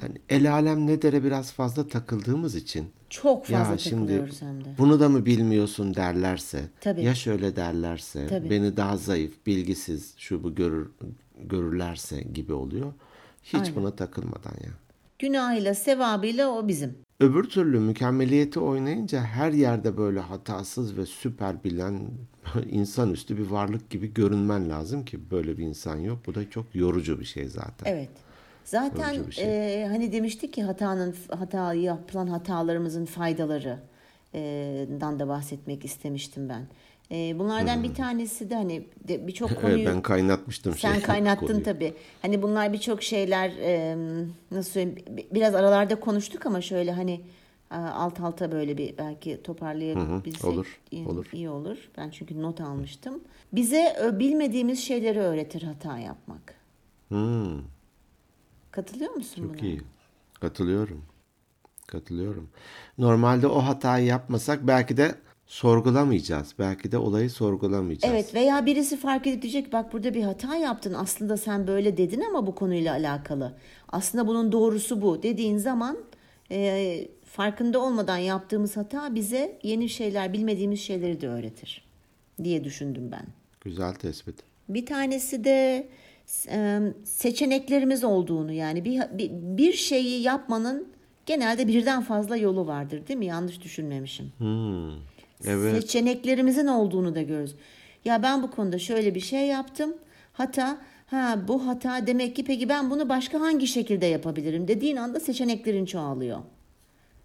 hani 0.00 0.14
el 0.28 0.52
alem 0.52 0.86
ne 0.86 1.02
dere 1.02 1.24
biraz 1.24 1.52
fazla 1.52 1.88
takıldığımız 1.88 2.54
için 2.54 2.88
Çok 3.10 3.46
fazla 3.46 3.72
ya 3.72 3.78
şimdi 3.78 4.12
hem 4.40 4.64
de. 4.64 4.68
bunu 4.78 5.00
da 5.00 5.08
mı 5.08 5.26
bilmiyorsun 5.26 5.94
derlerse, 5.94 6.64
Tabii. 6.80 7.04
ya 7.04 7.14
şöyle 7.14 7.56
derlerse, 7.56 8.26
Tabii. 8.26 8.50
beni 8.50 8.76
daha 8.76 8.96
zayıf, 8.96 9.46
bilgisiz, 9.46 10.14
şu 10.16 10.42
bu 10.42 10.54
görür, 10.54 10.90
görürlerse 11.44 12.20
gibi 12.20 12.52
oluyor. 12.52 12.92
Hiç 13.42 13.76
buna 13.76 13.90
takılmadan 13.96 14.54
ya. 14.64 14.70
Günahıyla, 15.20 15.74
sevabıyla 15.74 16.48
o 16.48 16.68
bizim. 16.68 16.98
Öbür 17.20 17.44
türlü 17.44 17.80
mükemmeliyeti 17.80 18.60
oynayınca 18.60 19.20
her 19.20 19.52
yerde 19.52 19.96
böyle 19.96 20.20
hatasız 20.20 20.96
ve 20.96 21.06
süper 21.06 21.64
bilen 21.64 22.00
insanüstü 22.70 23.38
bir 23.38 23.46
varlık 23.46 23.90
gibi 23.90 24.14
görünmen 24.14 24.70
lazım 24.70 25.04
ki 25.04 25.30
böyle 25.30 25.58
bir 25.58 25.64
insan 25.64 25.96
yok. 25.96 26.18
Bu 26.26 26.34
da 26.34 26.50
çok 26.50 26.74
yorucu 26.74 27.20
bir 27.20 27.24
şey 27.24 27.48
zaten. 27.48 27.92
Evet. 27.92 28.10
Zaten 28.64 29.30
şey. 29.30 29.82
e, 29.82 29.86
hani 29.86 30.12
demiştik 30.12 30.52
ki 30.52 30.62
hatanın 30.62 31.14
hata 31.30 31.74
yapılan 31.74 32.26
hatalarımızın 32.26 33.04
faydaları 33.04 33.78
e, 34.34 34.40
dan 35.00 35.18
da 35.18 35.28
bahsetmek 35.28 35.84
istemiştim 35.84 36.48
ben. 36.48 36.66
E, 37.12 37.38
bunlardan 37.38 37.82
bir 37.82 37.94
tanesi 37.94 38.50
de 38.50 38.54
hani 38.54 38.86
birçok 39.08 39.56
konuyu 39.60 39.76
Evet, 39.76 39.86
ben 39.86 40.02
kaynatmıştım 40.02 40.74
sen 40.76 40.92
şey, 40.92 41.02
kaynattın 41.06 41.46
konuyu. 41.46 41.62
tabii. 41.64 41.94
Hani 42.22 42.42
bunlar 42.42 42.72
birçok 42.72 43.02
şeyler 43.02 43.50
e, 43.50 43.96
nasıl 44.50 44.70
söyleyeyim 44.70 45.04
bi- 45.16 45.28
biraz 45.32 45.54
aralarda 45.54 46.00
konuştuk 46.00 46.46
ama 46.46 46.60
şöyle 46.60 46.92
hani 46.92 47.20
alt 47.70 48.20
alta 48.20 48.52
böyle 48.52 48.78
bir 48.78 48.98
belki 48.98 49.42
toparlayabilsek 49.42 50.44
olur, 50.44 50.80
iyi, 50.90 51.06
olur. 51.06 51.26
iyi 51.32 51.48
olur. 51.48 51.76
Ben 51.96 52.10
çünkü 52.10 52.42
not 52.42 52.60
almıştım. 52.60 53.20
Bize 53.52 54.12
bilmediğimiz 54.12 54.78
şeyleri 54.84 55.20
öğretir 55.20 55.62
hata 55.62 55.98
yapmak. 55.98 56.54
Hmm. 57.08 57.58
Katılıyor 58.70 59.12
musun 59.14 59.42
Çok 59.42 59.58
buna? 59.58 59.66
iyi. 59.66 59.80
Katılıyorum. 60.40 61.02
Katılıyorum. 61.86 62.48
Normalde 62.98 63.46
o 63.46 63.58
hatayı 63.58 64.06
yapmasak 64.06 64.66
belki 64.66 64.96
de 64.96 65.14
sorgulamayacağız. 65.50 66.54
Belki 66.58 66.92
de 66.92 66.98
olayı 66.98 67.30
sorgulamayacağız. 67.30 68.14
Evet 68.14 68.34
veya 68.34 68.66
birisi 68.66 68.96
fark 68.96 69.26
edip 69.26 69.42
diyecek 69.42 69.72
bak 69.72 69.92
burada 69.92 70.14
bir 70.14 70.22
hata 70.22 70.56
yaptın 70.56 70.94
aslında 70.94 71.36
sen 71.36 71.66
böyle 71.66 71.96
dedin 71.96 72.20
ama 72.20 72.46
bu 72.46 72.54
konuyla 72.54 72.92
alakalı. 72.92 73.56
Aslında 73.88 74.26
bunun 74.26 74.52
doğrusu 74.52 75.02
bu 75.02 75.22
dediğin 75.22 75.58
zaman 75.58 75.98
e, 76.50 77.08
farkında 77.24 77.78
olmadan 77.78 78.16
yaptığımız 78.16 78.76
hata 78.76 79.14
bize 79.14 79.58
yeni 79.62 79.88
şeyler 79.88 80.32
bilmediğimiz 80.32 80.80
şeyleri 80.80 81.20
de 81.20 81.28
öğretir 81.28 81.84
diye 82.44 82.64
düşündüm 82.64 83.10
ben. 83.12 83.26
Güzel 83.60 83.94
tespit. 83.94 84.36
Bir 84.68 84.86
tanesi 84.86 85.44
de 85.44 85.88
e, 86.48 86.80
seçeneklerimiz 87.04 88.04
olduğunu 88.04 88.52
yani 88.52 88.84
bir, 88.84 89.00
bir, 89.18 89.30
bir 89.32 89.72
şeyi 89.72 90.22
yapmanın 90.22 90.88
genelde 91.26 91.68
birden 91.68 92.02
fazla 92.02 92.36
yolu 92.36 92.66
vardır 92.66 93.06
değil 93.06 93.18
mi? 93.18 93.26
Yanlış 93.26 93.62
düşünmemişim. 93.62 94.32
Hmm. 94.38 94.90
Evet. 95.44 95.82
Seçeneklerimizin 95.82 96.66
olduğunu 96.66 97.14
da 97.14 97.22
görürüz. 97.22 97.54
Ya 98.04 98.22
ben 98.22 98.42
bu 98.42 98.50
konuda 98.50 98.78
şöyle 98.78 99.14
bir 99.14 99.20
şey 99.20 99.46
yaptım. 99.46 99.94
Hata, 100.32 100.78
ha 101.06 101.38
bu 101.48 101.66
hata 101.66 102.06
demek 102.06 102.36
ki 102.36 102.44
peki 102.44 102.68
ben 102.68 102.90
bunu 102.90 103.08
başka 103.08 103.40
hangi 103.40 103.66
şekilde 103.66 104.06
yapabilirim 104.06 104.68
dediğin 104.68 104.96
anda 104.96 105.20
seçeneklerin 105.20 105.86
çoğalıyor. 105.86 106.38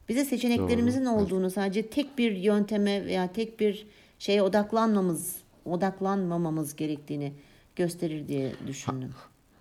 Bize 0.10 0.26
seçeneklerimizin 0.26 1.06
olduğunu 1.06 1.50
sadece 1.52 1.88
tek 1.88 2.18
bir 2.18 2.32
yönteme 2.32 3.06
veya 3.06 3.34
tek 3.34 3.60
bir 3.60 3.88
şeye 4.20 4.42
odaklanmamız, 4.42 5.36
odaklanmamamız 5.66 6.76
gerektiğini 6.76 7.34
gösterir 7.76 8.28
diye 8.28 8.52
düşündüm. 8.68 9.14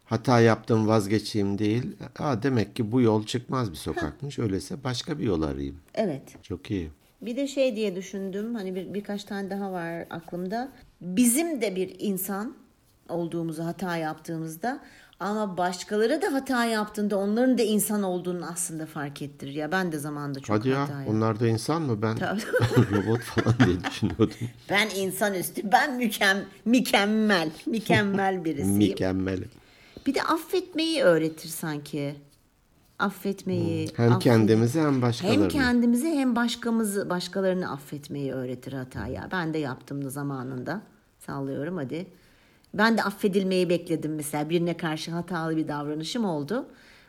Hata 0.05 0.41
yaptım 0.41 0.89
vazgeçeyim 0.89 1.59
değil. 1.59 1.97
Aa, 2.19 2.43
demek 2.43 2.77
ki 2.77 2.93
bu 2.93 3.01
yol 3.01 3.27
çıkmaz 3.27 3.71
bir 3.71 3.77
sokakmış. 3.77 4.39
Öyleyse 4.39 4.85
başka 4.85 5.19
bir 5.19 5.25
yol 5.25 5.43
arayayım. 5.43 5.77
Evet. 5.95 6.23
Çok 6.43 6.71
iyi. 6.71 6.91
Bir 7.23 7.37
de 7.37 7.47
şey 7.47 7.77
diye 7.77 7.97
düşündüm 7.97 8.55
hani 8.55 8.75
bir, 8.75 8.95
birkaç 8.95 9.25
tane 9.25 9.51
daha 9.51 9.73
var 9.73 10.07
aklımda. 10.11 10.69
Bizim 11.01 11.61
de 11.61 11.77
bir 11.77 11.97
insan 11.99 12.55
olduğumuzu 13.09 13.65
hata 13.65 13.97
yaptığımızda 13.97 14.81
ama 15.21 15.57
başkaları 15.57 16.23
da 16.23 16.33
hata 16.33 16.65
yaptığında 16.65 17.19
onların 17.19 17.59
da 17.59 17.63
insan 17.63 18.03
olduğunu 18.03 18.47
aslında 18.53 18.87
fark 18.87 19.23
ettirir. 19.23 19.53
Ya 19.53 19.73
ben 19.73 19.93
de 19.93 19.99
zamanında 19.99 20.41
çok 20.41 20.57
Hadi 20.59 20.69
ya 20.69 20.81
hata 20.83 20.93
yaptım. 20.99 21.17
onlar 21.17 21.41
da 21.41 21.47
insan 21.47 21.83
mı? 21.83 22.03
Ben 22.03 22.17
robot 22.93 23.21
falan 23.21 23.55
diye 23.67 23.85
düşünüyordum. 23.91 24.37
Ben 24.71 24.89
insanüstü, 24.97 25.73
ben 25.73 25.97
mükem, 25.97 26.45
mükemmel, 26.65 27.51
mükemmel 27.67 28.45
birisiyim. 28.45 28.77
Mükemmel. 28.79 29.39
bir 30.07 30.15
de 30.15 30.23
affetmeyi 30.23 31.03
öğretir 31.03 31.49
sanki. 31.49 32.15
Affetmeyi. 32.99 33.89
Hem 33.97 34.13
affed- 34.13 34.19
kendimizi 34.19 34.81
hem 34.81 35.03
başkalarını. 35.03 35.43
Hem 35.43 35.49
kendimizi 35.49 36.09
hem 36.09 36.37
başkamızı, 36.37 37.11
başkalarını 37.11 37.73
affetmeyi 37.73 38.33
öğretir 38.33 38.73
hata 38.73 39.07
ya. 39.07 39.29
Ben 39.33 39.55
de 39.55 39.59
yaptım 39.59 40.05
da 40.05 40.11
zamanında. 40.11 40.83
Sallıyorum 41.19 41.77
hadi. 41.77 42.07
Ben 42.75 42.99
de 42.99 43.03
affedilmeyi 43.03 43.69
bekledim 43.69 44.15
mesela. 44.15 44.51
Birine 44.51 44.77
karşı 44.77 45.11
hatalı 45.11 45.57
bir 45.57 45.69
davranışım 45.69 46.25
oldu. 46.25 46.67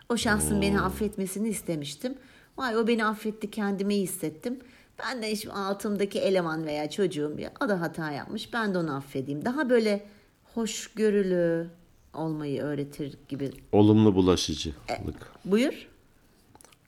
O 0.10 0.17
şahsın 0.17 0.62
beni 0.62 0.82
affetmesini 0.82 1.50
istemiştim. 1.50 2.13
Vay 2.58 2.78
o 2.78 2.88
beni 2.88 3.06
affetti 3.06 3.52
kendimi 3.52 3.93
iyi 3.93 4.04
hissettim. 4.04 4.60
Ben 5.00 5.21
de 5.21 5.32
işte 5.32 5.52
altımdaki 5.52 6.19
eleman 6.19 6.65
veya 6.65 6.89
çocuğum 6.89 7.36
ya 7.39 7.52
o 7.65 7.69
da 7.69 7.82
hata 7.82 8.12
yapmış. 8.12 8.54
Ben 8.54 8.74
de 8.74 8.78
onu 8.78 8.95
affedeyim. 8.95 9.45
Daha 9.45 9.69
böyle 9.69 10.06
hoşgörülü 10.54 11.67
olmayı 12.15 12.62
öğretir 12.62 13.17
gibi. 13.30 13.51
Olumlu 13.71 14.15
bulaşıcılık. 14.15 15.32
Buyur. 15.45 15.88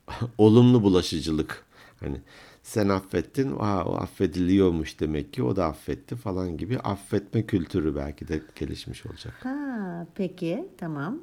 Olumlu 0.38 0.84
bulaşıcılık. 0.84 1.66
Hani 2.00 2.22
sen 2.64 2.90
affettin, 2.90 3.56
aa, 3.60 3.86
o 3.86 3.96
affediliyormuş 3.96 5.00
demek 5.00 5.34
ki 5.34 5.44
o 5.44 5.56
da 5.56 5.66
affetti 5.66 6.16
falan 6.16 6.58
gibi 6.58 6.80
affetme 6.80 7.46
kültürü 7.46 7.96
belki 7.96 8.28
de 8.28 8.42
gelişmiş 8.56 9.06
olacak. 9.06 9.34
Ha 9.44 10.08
peki 10.16 10.68
tamam. 10.78 11.20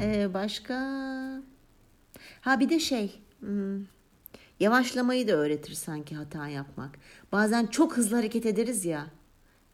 Ee, 0.00 0.34
başka? 0.34 0.74
Ha 2.40 2.60
bir 2.60 2.68
de 2.68 2.80
şey 2.80 3.20
hmm, 3.40 3.84
yavaşlamayı 4.60 5.28
da 5.28 5.32
öğretir 5.32 5.72
sanki 5.72 6.14
hata 6.16 6.48
yapmak. 6.48 6.98
Bazen 7.32 7.66
çok 7.66 7.96
hızlı 7.96 8.16
hareket 8.16 8.46
ederiz 8.46 8.84
ya. 8.84 9.06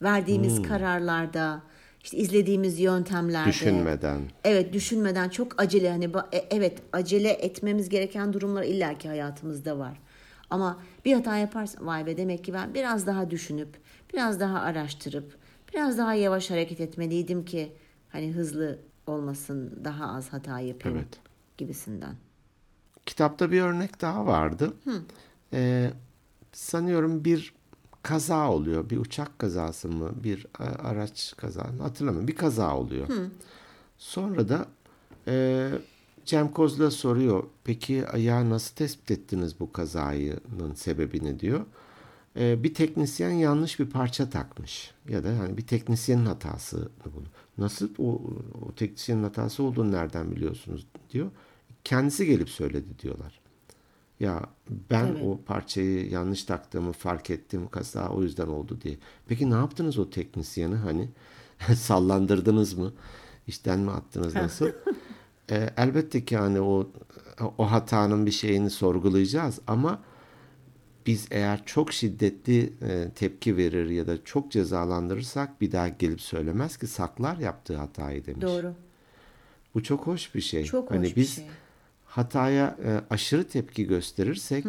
Verdiğimiz 0.02 0.62
kararlarda, 0.62 1.62
işte 2.04 2.16
izlediğimiz 2.16 2.80
yöntemlerde. 2.80 3.48
Düşünmeden. 3.48 4.20
Evet 4.44 4.72
düşünmeden 4.72 5.28
çok 5.28 5.62
acele 5.62 5.90
hani 5.90 6.04
e- 6.32 6.46
evet 6.50 6.78
acele 6.92 7.30
etmemiz 7.30 7.88
gereken 7.88 8.32
durumlar 8.32 8.62
illaki 8.62 9.08
hayatımızda 9.08 9.78
var. 9.78 10.00
Ama 10.50 10.82
bir 11.04 11.14
hata 11.14 11.36
yaparsın 11.36 11.86
vay 11.86 12.06
be 12.06 12.16
demek 12.16 12.44
ki 12.44 12.52
ben 12.52 12.74
biraz 12.74 13.06
daha 13.06 13.30
düşünüp 13.30 13.68
biraz 14.14 14.40
daha 14.40 14.60
araştırıp 14.60 15.36
biraz 15.74 15.98
daha 15.98 16.14
yavaş 16.14 16.50
hareket 16.50 16.80
etmeliydim 16.80 17.44
ki 17.44 17.72
hani 18.08 18.32
hızlı 18.32 18.78
olmasın 19.06 19.80
daha 19.84 20.06
az 20.16 20.32
hata 20.32 20.60
yapayım 20.60 20.98
Evet. 20.98 21.18
gibisinden. 21.58 22.14
Kitapta 23.06 23.52
bir 23.52 23.62
örnek 23.62 24.00
daha 24.00 24.26
vardı. 24.26 24.72
Ee, 25.52 25.90
sanıyorum 26.52 27.24
bir 27.24 27.54
kaza 28.04 28.50
oluyor. 28.50 28.90
Bir 28.90 28.98
uçak 28.98 29.38
kazası 29.38 29.88
mı? 29.88 30.12
Bir 30.24 30.46
araç 30.58 31.34
kazası 31.36 31.82
hatırlamıyorum. 31.82 32.28
Bir 32.28 32.36
kaza 32.36 32.76
oluyor. 32.76 33.08
Sonra 33.98 34.48
da 34.48 34.66
e, 35.28 35.68
Cem 36.24 36.48
Kozla 36.48 36.90
soruyor. 36.90 37.44
Peki 37.64 38.04
ya 38.16 38.50
nasıl 38.50 38.74
tespit 38.74 39.10
ettiniz 39.10 39.60
bu 39.60 39.72
kazanın 39.72 40.74
sebebini 40.74 41.40
diyor. 41.40 41.66
Ee, 42.36 42.62
bir 42.62 42.74
teknisyen 42.74 43.30
yanlış 43.30 43.80
bir 43.80 43.90
parça 43.90 44.30
takmış. 44.30 44.94
Ya 45.08 45.24
da 45.24 45.38
hani 45.38 45.56
bir 45.56 45.66
teknisyenin 45.66 46.26
hatası 46.26 46.88
bunu. 47.04 47.24
Nasıl 47.58 47.88
o, 47.98 48.22
o 48.66 48.74
teknisyenin 48.76 49.22
hatası 49.22 49.62
olduğunu 49.62 49.92
nereden 49.92 50.30
biliyorsunuz 50.30 50.86
diyor. 51.10 51.30
Kendisi 51.84 52.26
gelip 52.26 52.50
söyledi 52.50 52.98
diyorlar. 53.02 53.40
Ya 54.24 54.40
ben 54.90 55.06
Evet. 55.06 55.22
o 55.24 55.40
parçayı 55.46 56.10
yanlış 56.10 56.44
taktığımı 56.44 56.92
fark 56.92 57.30
ettim 57.30 57.68
kaza 57.68 58.08
o 58.08 58.22
yüzden 58.22 58.46
oldu 58.46 58.78
diye. 58.82 58.96
Peki 59.28 59.50
ne 59.50 59.54
yaptınız 59.54 59.98
o 59.98 60.10
teknisyeni 60.10 60.74
hani 60.74 61.08
sallandırdınız 61.76 62.74
mı? 62.74 62.92
İşten 63.46 63.80
mi 63.80 63.90
attınız 63.90 64.34
nasıl? 64.34 64.68
E, 65.50 65.70
elbette 65.76 66.24
ki 66.24 66.36
hani 66.36 66.60
o 66.60 66.90
o 67.58 67.70
hatanın 67.70 68.26
bir 68.26 68.30
şeyini 68.30 68.70
sorgulayacağız 68.70 69.60
ama 69.66 70.02
biz 71.06 71.26
eğer 71.30 71.66
çok 71.66 71.92
şiddetli 71.92 72.72
e, 72.82 73.10
tepki 73.14 73.56
verir 73.56 73.90
ya 73.90 74.06
da 74.06 74.24
çok 74.24 74.50
cezalandırırsak 74.52 75.60
bir 75.60 75.72
daha 75.72 75.88
gelip 75.88 76.20
söylemez 76.20 76.76
ki 76.76 76.86
saklar 76.86 77.36
yaptığı 77.36 77.76
hatayı 77.76 78.26
demiş. 78.26 78.42
Doğru. 78.42 78.74
Bu 79.74 79.82
çok 79.82 80.06
hoş 80.06 80.34
bir 80.34 80.40
şey. 80.40 80.64
Çok 80.64 80.90
hani 80.90 81.06
hoş 81.06 81.10
bir 81.10 81.16
biz 81.16 81.34
şey. 81.34 81.46
Hataya 82.14 82.76
e, 82.84 83.00
aşırı 83.14 83.44
tepki 83.44 83.86
gösterirsek 83.86 84.64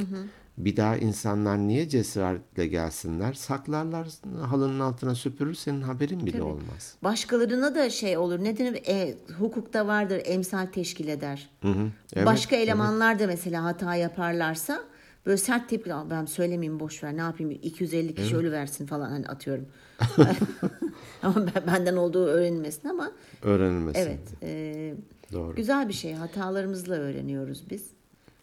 bir 0.58 0.78
daha 0.78 0.98
insanlar 0.98 1.58
niye 1.58 1.90
cesaretle 1.90 2.68
gelsinler? 2.68 3.34
Saklarlar 3.34 4.08
halının 4.42 4.80
altına 4.80 5.16
süpürür 5.16 5.54
senin 5.54 5.82
haberin 5.82 6.20
bile 6.26 6.32
Tabii. 6.32 6.44
olmaz. 6.44 6.96
Başkalarına 7.04 7.76
da 7.76 7.90
şey 7.90 8.18
olur. 8.18 8.44
Ne 8.44 8.58
denir? 8.58 8.82
E, 8.88 9.16
hukukta 9.40 9.88
vardır 9.88 10.22
emsal 10.26 10.66
teşkil 10.66 11.08
eder. 11.08 11.50
Hı 11.62 11.68
hı. 11.68 11.88
Evet, 12.16 12.26
Başka 12.26 12.56
elemanlar 12.56 13.20
da 13.20 13.28
mesela 13.28 13.64
hata 13.64 13.96
yaparlarsa 13.96 14.80
böyle 15.26 15.38
sert 15.38 15.70
tepki 15.70 15.94
"Aa, 15.94 16.10
ben 16.10 16.26
söylemeyeyim 16.26 16.80
boş 16.80 17.04
ver 17.04 17.18
ne 17.18 17.22
yapayım 17.22 17.52
250 17.52 18.16
kişi 18.16 18.38
ölü 18.38 18.52
versin 18.52 18.86
falan 18.86 19.10
hani 19.10 19.28
atıyorum. 19.28 19.66
ama 21.24 21.36
ben- 21.36 21.68
benden 21.68 21.96
olduğu 21.96 22.26
öğrenilmesin 22.26 22.90
ama 22.90 23.12
öğrenilmesin. 23.42 24.00
evet 24.00 24.20
e, 24.44 24.94
Doğru. 25.36 25.56
güzel 25.56 25.88
bir 25.88 25.94
şey 25.94 26.14
hatalarımızla 26.14 26.96
öğreniyoruz 26.96 27.64
biz. 27.70 27.84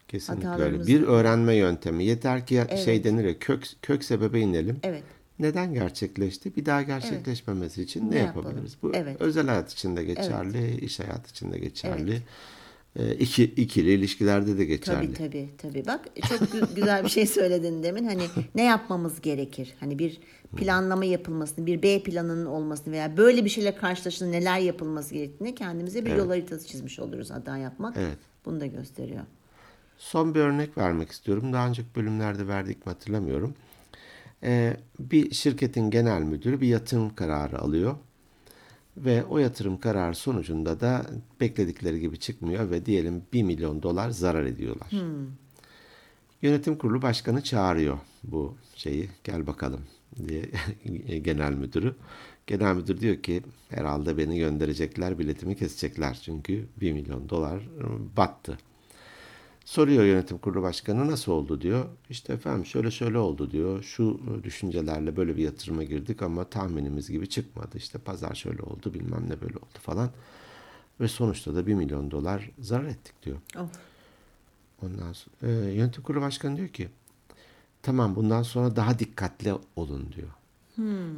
Kesinlikle 0.07 0.49
öyle. 0.63 0.87
Bir 0.87 1.01
öğrenme 1.01 1.55
yöntemi. 1.55 2.03
Yeter 2.05 2.45
ki 2.45 2.55
Evet. 2.69 2.79
şey 2.85 3.03
denir 3.03 3.23
ya 3.25 3.39
kök 3.39 3.63
kök 3.81 4.03
sebebe 4.03 4.39
inelim. 4.39 4.79
Evet. 4.83 5.03
Neden 5.39 5.73
gerçekleşti? 5.73 6.55
Bir 6.55 6.65
daha 6.65 6.81
gerçekleşmemesi 6.81 7.81
için 7.83 8.11
ne, 8.11 8.15
Ne 8.15 8.19
yapabiliriz? 8.19 8.77
Bu 8.81 8.87
yapalım? 8.87 9.07
Evet. 9.07 9.21
özel 9.21 9.47
hayat 9.47 9.71
için 9.71 9.95
de 9.95 10.03
geçerli, 10.03 10.77
iş 10.79 10.99
hayatı 10.99 11.29
için 11.29 11.51
de 11.51 11.59
geçerli. 11.59 12.13
e, 12.15 12.21
iki, 13.19 13.43
ikili 13.43 13.91
ilişkilerde 13.91 14.57
de 14.57 14.65
geçerli. 14.65 15.13
Tabii 15.13 15.31
tabii 15.31 15.49
tabii. 15.57 15.85
Bak 15.87 16.01
çok 16.29 16.39
gü- 16.39 16.73
güzel 16.75 17.03
bir 17.03 17.09
şey 17.09 17.25
söyledin 17.25 17.83
demin. 17.83 18.05
Hani 18.05 18.23
ne 18.55 18.63
yapmamız 18.63 19.21
gerekir? 19.21 19.73
Hani 19.79 19.99
bir 19.99 20.19
planlama 20.57 21.05
yapılmasını, 21.05 21.65
bir 21.65 21.83
B 21.83 22.03
planının 22.03 22.45
olmasını 22.45 22.93
veya 22.93 23.17
böyle 23.17 23.45
bir 23.45 23.49
şeyle 23.49 23.75
karşılaştığında 23.75 24.29
neler 24.29 24.59
yapılması 24.59 25.13
gerektiğini 25.13 25.55
kendimize 25.55 26.05
bir 26.05 26.15
yol 26.15 26.27
haritası 26.27 26.67
çizmiş 26.67 26.99
oluruz 26.99 27.31
hata 27.31 27.57
yapmak. 27.57 27.97
Evet. 27.97 28.17
Bunu 28.45 28.59
da 28.59 28.65
gösteriyor. 28.65 29.23
Son 29.97 30.35
bir 30.35 30.39
örnek 30.39 30.77
vermek 30.77 31.11
istiyorum. 31.11 31.53
Daha 31.53 31.67
önceki 31.67 31.87
bölümlerde 31.95 32.47
verdik 32.47 32.85
mi 32.85 32.89
hatırlamıyorum. 32.89 33.53
Ee, 34.43 34.77
bir 34.99 35.31
şirketin 35.31 35.89
genel 35.89 36.21
müdürü 36.21 36.61
bir 36.61 36.67
yatırım 36.67 37.15
kararı 37.15 37.59
alıyor. 37.59 37.95
Ve 38.97 39.23
o 39.23 39.37
yatırım 39.37 39.79
kararı 39.79 40.15
sonucunda 40.15 40.79
da 40.79 41.05
bekledikleri 41.41 41.99
gibi 41.99 42.19
çıkmıyor 42.19 42.71
ve 42.71 42.85
diyelim 42.85 43.23
1 43.33 43.43
milyon 43.43 43.83
dolar 43.83 44.09
zarar 44.09 44.43
ediyorlar. 44.45 44.91
Yönetim 46.41 46.77
kurulu 46.77 47.01
başkanı 47.01 47.43
çağırıyor 47.43 47.97
bu 48.23 48.55
şeyi 48.75 49.09
gel 49.23 49.47
bakalım 49.47 49.81
diye 50.27 50.49
genel 51.21 51.53
müdürü. 51.53 51.95
Genel 52.47 52.75
müdür 52.75 53.01
diyor 53.01 53.15
ki 53.15 53.43
herhalde 53.69 54.17
beni 54.17 54.39
gönderecekler 54.39 55.19
biletimi 55.19 55.55
kesecekler 55.55 56.19
çünkü 56.23 56.65
1 56.81 56.93
milyon 56.93 57.29
dolar 57.29 57.69
battı. 58.17 58.57
Soruyor 59.65 60.03
yönetim 60.03 60.37
kurulu 60.37 60.61
başkanı 60.61 61.11
nasıl 61.11 61.31
oldu 61.31 61.61
diyor. 61.61 61.85
İşte 62.09 62.33
efendim 62.33 62.65
şöyle 62.65 62.91
şöyle 62.91 63.17
oldu 63.17 63.51
diyor. 63.51 63.83
Şu 63.83 64.19
düşüncelerle 64.43 65.15
böyle 65.15 65.37
bir 65.37 65.43
yatırıma 65.43 65.83
girdik 65.83 66.21
ama 66.21 66.43
tahminimiz 66.43 67.09
gibi 67.09 67.29
çıkmadı. 67.29 67.77
İşte 67.77 67.99
pazar 67.99 68.35
şöyle 68.35 68.61
oldu 68.61 68.93
bilmem 68.93 69.29
ne 69.29 69.41
böyle 69.41 69.57
oldu 69.57 69.77
falan. 69.81 70.09
Ve 70.99 71.07
sonuçta 71.07 71.55
da 71.55 71.67
1 71.67 71.73
milyon 71.73 72.11
dolar 72.11 72.51
zarar 72.59 72.85
ettik 72.85 73.23
diyor. 73.23 73.37
Of. 73.57 73.69
Ondan 74.81 75.13
sonra 75.13 75.35
e, 75.41 75.73
yönetim 75.73 76.03
kurulu 76.03 76.21
başkanı 76.21 76.57
diyor 76.57 76.67
ki 76.67 76.89
tamam 77.81 78.15
bundan 78.15 78.43
sonra 78.43 78.75
daha 78.75 78.99
dikkatli 78.99 79.53
olun 79.75 80.09
diyor. 80.15 80.29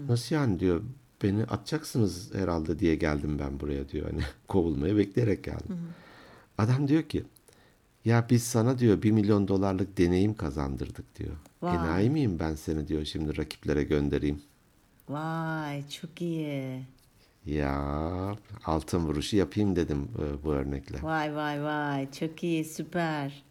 Nasıl 0.07 0.35
yani 0.35 0.59
diyor 0.59 0.81
beni 1.23 1.43
atacaksınız 1.43 2.33
herhalde 2.33 2.79
diye 2.79 2.95
geldim 2.95 3.39
ben 3.39 3.59
buraya 3.59 3.89
diyor. 3.89 4.11
Hani 4.11 4.21
kovulmaya 4.47 4.97
bekleyerek 4.97 5.43
geldim. 5.43 5.77
Adam 6.57 6.87
diyor 6.87 7.03
ki 7.03 7.23
ya 8.05 8.25
biz 8.29 8.43
sana 8.43 8.79
diyor 8.79 9.01
1 9.01 9.11
milyon 9.11 9.47
dolarlık 9.47 9.97
deneyim 9.97 10.33
kazandırdık 10.33 11.19
diyor. 11.19 11.35
Vay. 11.61 11.75
Enayi 11.75 12.09
miyim 12.09 12.39
ben 12.39 12.55
seni 12.55 12.87
diyor 12.87 13.05
şimdi 13.05 13.37
rakiplere 13.37 13.83
göndereyim. 13.83 14.41
Vay 15.09 15.89
çok 15.89 16.21
iyi. 16.21 16.83
Ya 17.45 18.35
altın 18.65 18.99
vuruşu 18.99 19.37
yapayım 19.37 19.75
dedim 19.75 20.07
e, 20.17 20.43
bu 20.43 20.51
örnekle. 20.53 20.97
Vay 21.01 21.35
vay 21.35 21.63
vay 21.63 22.11
çok 22.11 22.43
iyi 22.43 22.65
süper. 22.65 23.43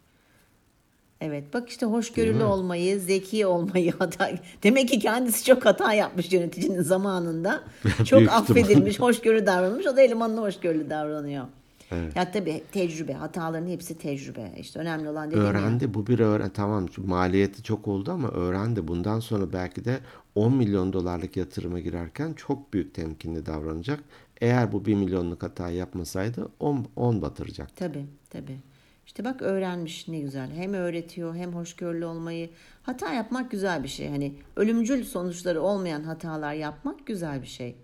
Evet 1.21 1.53
bak 1.53 1.69
işte 1.69 1.85
hoşgörülü 1.85 2.43
olmayı, 2.43 2.99
zeki 2.99 3.45
olmayı 3.45 3.91
hata. 3.99 4.31
Demek 4.63 4.89
ki 4.89 4.99
kendisi 4.99 5.45
çok 5.45 5.65
hata 5.65 5.93
yapmış 5.93 6.31
yöneticinin 6.33 6.81
zamanında. 6.81 7.63
Çok 8.05 8.29
affedilmiş, 8.29 8.99
hoşgörülü 8.99 9.45
davranmış. 9.45 9.87
O 9.87 9.95
da 9.95 10.01
elemanına 10.01 10.41
hoşgörülü 10.41 10.89
davranıyor. 10.89 11.45
Evet. 11.91 12.15
Ya 12.15 12.31
tabii 12.31 12.63
tecrübe, 12.71 13.13
hataların 13.13 13.67
hepsi 13.67 13.97
tecrübe. 13.97 14.51
İşte 14.57 14.79
önemli 14.79 15.09
olan 15.09 15.31
dediğim. 15.31 15.45
Öğrendi 15.45 15.93
bu 15.93 16.07
bir 16.07 16.19
öğren 16.19 16.49
tamam 16.49 16.87
maliyeti 16.97 17.63
çok 17.63 17.87
oldu 17.87 18.11
ama 18.11 18.29
öğrendi 18.29 18.87
bundan 18.87 19.19
sonra 19.19 19.53
belki 19.53 19.85
de 19.85 19.99
10 20.35 20.53
milyon 20.53 20.93
dolarlık 20.93 21.37
yatırıma 21.37 21.79
girerken 21.79 22.33
çok 22.33 22.73
büyük 22.73 22.93
temkinli 22.93 23.45
davranacak. 23.45 23.99
Eğer 24.41 24.71
bu 24.71 24.85
1 24.85 24.95
milyonluk 24.95 25.43
hata 25.43 25.69
yapmasaydı 25.69 26.49
10, 26.59 26.87
10 26.95 27.21
batıracak. 27.21 27.75
Tabii 27.75 28.05
tabii. 28.29 28.59
İşte 29.05 29.25
bak 29.25 29.41
öğrenmiş 29.41 30.07
ne 30.07 30.19
güzel. 30.19 30.51
Hem 30.51 30.73
öğretiyor 30.73 31.35
hem 31.35 31.53
hoşgörülü 31.53 32.05
olmayı. 32.05 32.49
Hata 32.83 33.13
yapmak 33.13 33.51
güzel 33.51 33.83
bir 33.83 33.87
şey. 33.87 34.09
Hani 34.09 34.35
ölümcül 34.55 35.03
sonuçları 35.03 35.61
olmayan 35.61 36.03
hatalar 36.03 36.53
yapmak 36.53 37.05
güzel 37.05 37.41
bir 37.41 37.47
şey. 37.47 37.75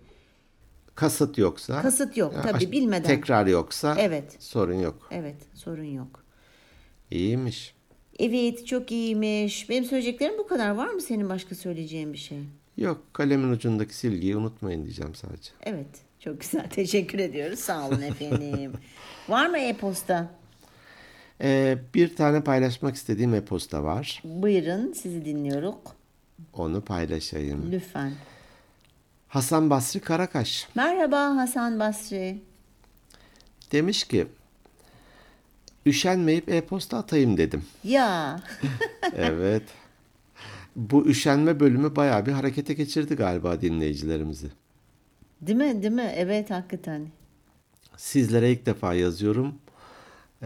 Kasıt 0.94 1.38
yoksa 1.38 1.82
Kasıt 1.82 2.16
yok, 2.16 2.34
tabii, 2.42 2.56
aş- 2.66 2.72
bilmeden. 2.72 3.06
Tekrar 3.08 3.46
yoksa 3.46 3.96
Evet. 3.98 4.36
sorun 4.38 4.74
yok. 4.74 5.08
Evet 5.10 5.36
sorun 5.54 5.84
yok. 5.84 6.24
İyiymiş. 7.10 7.74
Evet 8.18 8.66
çok 8.66 8.92
iyiymiş. 8.92 9.68
Benim 9.70 9.84
söyleyeceklerim 9.84 10.38
bu 10.38 10.46
kadar. 10.46 10.70
Var 10.70 10.88
mı 10.88 11.00
senin 11.00 11.28
başka 11.28 11.54
söyleyeceğin 11.54 12.12
bir 12.12 12.18
şey? 12.18 12.38
Yok 12.76 13.00
kalemin 13.12 13.52
ucundaki 13.52 13.94
silgiyi 13.96 14.36
unutmayın 14.36 14.84
diyeceğim 14.84 15.14
sadece. 15.14 15.50
Evet 15.62 15.86
çok 16.20 16.40
güzel. 16.40 16.68
Teşekkür 16.70 17.18
ediyoruz. 17.18 17.58
Sağ 17.58 17.88
olun 17.88 18.02
efendim. 18.02 18.72
Var 19.28 19.46
mı 19.46 19.58
e-posta? 19.58 20.30
Ee, 21.40 21.78
bir 21.94 22.16
tane 22.16 22.44
paylaşmak 22.44 22.94
istediğim 22.94 23.34
e-posta 23.34 23.82
var. 23.84 24.22
Buyurun 24.24 24.92
sizi 24.92 25.24
dinliyoruz. 25.24 25.74
Onu 26.52 26.80
paylaşayım. 26.80 27.72
Lütfen. 27.72 28.12
Hasan 29.32 29.70
Basri 29.70 30.00
Karakaş 30.00 30.68
Merhaba 30.74 31.36
Hasan 31.36 31.80
Basri. 31.80 32.42
demiş 33.72 34.04
ki 34.04 34.26
üşenmeyip 35.86 36.48
e-posta 36.48 36.98
atayım 36.98 37.36
dedim. 37.36 37.64
Ya 37.84 38.40
Evet. 39.16 39.62
Bu 40.76 41.06
üşenme 41.06 41.60
bölümü 41.60 41.96
bayağı 41.96 42.26
bir 42.26 42.32
harekete 42.32 42.74
geçirdi 42.74 43.14
galiba 43.14 43.60
dinleyicilerimizi. 43.60 44.46
değil 45.40 45.58
mi 45.58 45.82
değil 45.82 45.94
mi? 45.94 46.12
Evet 46.16 46.50
hakikaten. 46.50 47.08
Sizlere 47.96 48.52
ilk 48.52 48.66
defa 48.66 48.94
yazıyorum. 48.94 49.54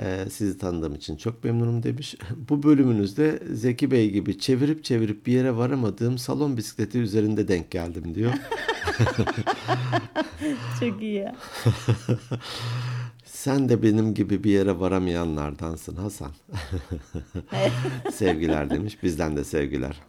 Ee, 0.00 0.24
sizi 0.30 0.58
tanıdığım 0.58 0.94
için 0.94 1.16
çok 1.16 1.44
memnunum 1.44 1.82
demiş. 1.82 2.14
Bu 2.48 2.62
bölümünüzde 2.62 3.42
Zeki 3.52 3.90
Bey 3.90 4.10
gibi 4.10 4.38
çevirip 4.38 4.84
çevirip 4.84 5.26
bir 5.26 5.32
yere 5.32 5.56
varamadığım 5.56 6.18
salon 6.18 6.56
bisikleti 6.56 6.98
üzerinde 6.98 7.48
denk 7.48 7.70
geldim 7.70 8.14
diyor. 8.14 8.32
Çok 10.80 11.02
iyi 11.02 11.14
ya. 11.14 11.36
Sen 13.24 13.68
de 13.68 13.82
benim 13.82 14.14
gibi 14.14 14.44
bir 14.44 14.50
yere 14.50 14.80
varamayanlardansın 14.80 15.96
Hasan. 15.96 16.30
sevgiler 18.12 18.70
demiş. 18.70 19.02
Bizden 19.02 19.36
de 19.36 19.44
sevgiler. 19.44 20.00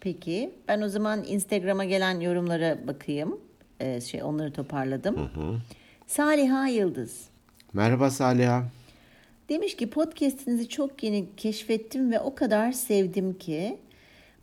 Peki 0.00 0.54
ben 0.68 0.80
o 0.80 0.88
zaman 0.88 1.24
Instagram'a 1.24 1.84
gelen 1.84 2.20
yorumlara 2.20 2.86
bakayım. 2.86 3.38
Ee, 3.80 4.00
şey 4.00 4.22
onları 4.22 4.52
toparladım. 4.52 5.30
Saliha 6.06 6.68
Yıldız. 6.68 7.24
Merhaba 7.72 8.10
Saliha. 8.10 8.64
Demiş 9.48 9.76
ki 9.76 9.90
podcast'inizi 9.90 10.68
çok 10.68 11.02
yeni 11.02 11.36
keşfettim 11.36 12.12
ve 12.12 12.20
o 12.20 12.34
kadar 12.34 12.72
sevdim 12.72 13.38
ki 13.38 13.78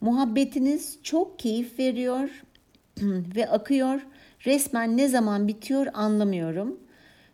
muhabbetiniz 0.01 0.99
çok 1.03 1.39
keyif 1.39 1.79
veriyor 1.79 2.29
ve 3.35 3.49
akıyor. 3.49 4.01
Resmen 4.45 4.97
ne 4.97 5.07
zaman 5.07 5.47
bitiyor 5.47 5.87
anlamıyorum. 5.93 6.79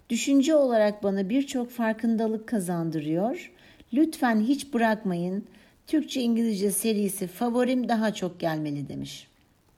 Düşünce 0.10 0.56
olarak 0.56 1.04
bana 1.04 1.30
birçok 1.30 1.70
farkındalık 1.70 2.48
kazandırıyor. 2.48 3.52
Lütfen 3.94 4.42
hiç 4.42 4.74
bırakmayın. 4.74 5.46
Türkçe 5.88 6.22
İngilizce 6.22 6.72
serisi 6.72 7.28
favorim 7.28 7.90
daha 7.90 8.14
çok 8.14 8.40
gelmeli 8.40 8.90
demiş. 8.90 9.28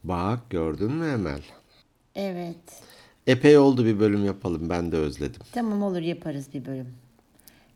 Bak 0.03 0.39
gördün 0.49 0.91
mü 0.91 1.07
Emel? 1.11 1.41
Evet. 2.15 2.83
Epey 3.27 3.57
oldu 3.57 3.85
bir 3.85 3.99
bölüm 3.99 4.25
yapalım. 4.25 4.69
Ben 4.69 4.91
de 4.91 4.97
özledim. 4.97 5.41
Tamam 5.51 5.83
olur 5.83 6.01
yaparız 6.01 6.47
bir 6.53 6.65
bölüm. 6.65 6.87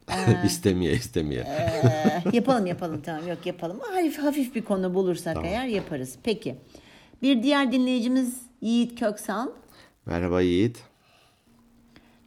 istemeye 0.46 0.94
istemeye. 0.94 1.42
Eh, 1.42 2.34
yapalım 2.34 2.66
yapalım 2.66 3.02
tamam 3.02 3.28
yok 3.28 3.46
yapalım. 3.46 3.80
Hafif 3.80 4.18
hafif 4.18 4.56
bir 4.56 4.62
konu 4.62 4.94
bulursak 4.94 5.38
eğer 5.44 5.66
yaparız. 5.66 6.16
Peki. 6.24 6.56
Bir 7.22 7.44
diğer 7.44 7.72
dinleyicimiz 7.72 8.42
Yiğit 8.62 9.00
Köksal. 9.00 9.48
Merhaba 10.06 10.42
Yiğit. 10.42 10.84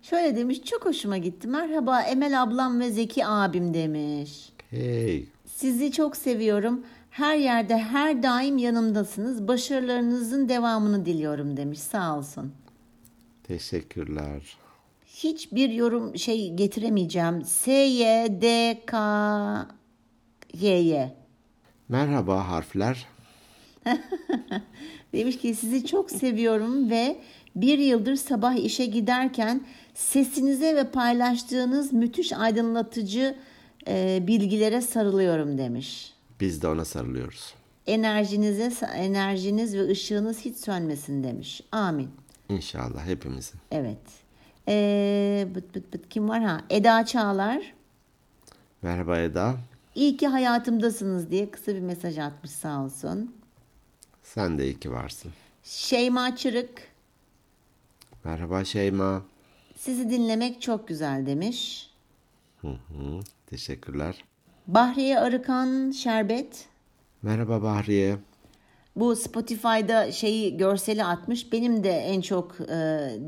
Şöyle 0.02 0.36
demiş 0.36 0.64
çok 0.64 0.86
hoşuma 0.86 1.18
gitti. 1.18 1.48
Merhaba 1.48 2.02
Emel 2.02 2.42
ablam 2.42 2.80
ve 2.80 2.90
Zeki 2.90 3.26
abim 3.26 3.74
demiş. 3.74 4.52
Hey. 4.70 5.26
Sizi 5.46 5.92
çok 5.92 6.16
seviyorum. 6.16 6.84
Her 7.10 7.36
yerde 7.36 7.78
her 7.78 8.22
daim 8.22 8.58
yanımdasınız. 8.58 9.48
Başarılarınızın 9.48 10.48
devamını 10.48 11.06
diliyorum 11.06 11.56
demiş. 11.56 11.78
Sağ 11.78 12.18
olsun. 12.18 12.52
Teşekkürler. 13.42 14.56
Hiçbir 15.24 15.70
yorum 15.70 16.18
şey 16.18 16.54
getiremeyeceğim. 16.54 17.44
S 17.44 17.72
Y 17.72 18.28
D 18.40 18.78
K 18.86 19.68
Y 20.54 20.68
Y. 20.68 21.14
Merhaba 21.88 22.48
harfler. 22.48 23.06
Demiş 25.12 25.38
ki 25.38 25.54
sizi 25.54 25.86
çok 25.86 26.10
seviyorum 26.10 26.90
ve 26.90 27.20
bir 27.56 27.78
yıldır 27.78 28.16
sabah 28.16 28.54
işe 28.54 28.86
giderken 28.86 29.66
sesinize 29.94 30.76
ve 30.76 30.90
paylaştığınız 30.90 31.92
müthiş 31.92 32.32
aydınlatıcı 32.32 33.36
e, 33.88 34.24
bilgilere 34.26 34.80
sarılıyorum 34.80 35.58
demiş. 35.58 36.12
Biz 36.40 36.62
de 36.62 36.68
ona 36.68 36.84
sarılıyoruz. 36.84 37.54
Enerjinize 37.86 38.86
enerjiniz 38.94 39.76
ve 39.76 39.88
ışığınız 39.88 40.40
hiç 40.40 40.56
sönmesin 40.56 41.24
demiş. 41.24 41.60
Amin. 41.72 42.10
İnşallah 42.48 43.06
hepimizin. 43.06 43.60
Evet. 43.70 44.25
Ee, 44.68 45.48
bıt 45.54 45.74
bıt 45.74 45.92
bıt 45.92 46.08
kim 46.08 46.28
var 46.28 46.42
ha? 46.42 46.60
Eda 46.70 47.06
Çağlar. 47.06 47.74
Merhaba 48.82 49.18
Eda. 49.18 49.56
İyi 49.94 50.16
ki 50.16 50.26
hayatımdasınız 50.26 51.30
diye 51.30 51.50
kısa 51.50 51.74
bir 51.74 51.80
mesaj 51.80 52.18
atmış 52.18 52.50
sağ 52.50 52.84
olsun. 52.84 53.34
Sen 54.22 54.58
de 54.58 54.64
iyi 54.64 54.78
ki 54.80 54.90
varsın. 54.92 55.32
Şeyma 55.62 56.36
Çırık. 56.36 56.82
Merhaba 58.24 58.64
Şeyma. 58.64 59.22
Sizi 59.76 60.10
dinlemek 60.10 60.62
çok 60.62 60.88
güzel 60.88 61.26
demiş. 61.26 61.90
Hı 62.60 62.68
hı. 62.68 63.20
Teşekkürler. 63.46 64.24
Bahriye 64.66 65.20
Arıkan 65.20 65.90
Şerbet. 65.90 66.66
Merhaba 67.22 67.62
Bahriye. 67.62 68.18
Bu 68.96 69.16
Spotify'da 69.16 70.12
şeyi 70.12 70.56
görseli 70.56 71.04
atmış. 71.04 71.52
Benim 71.52 71.84
de 71.84 71.90
en 71.90 72.20
çok 72.20 72.56
e, 72.60 72.74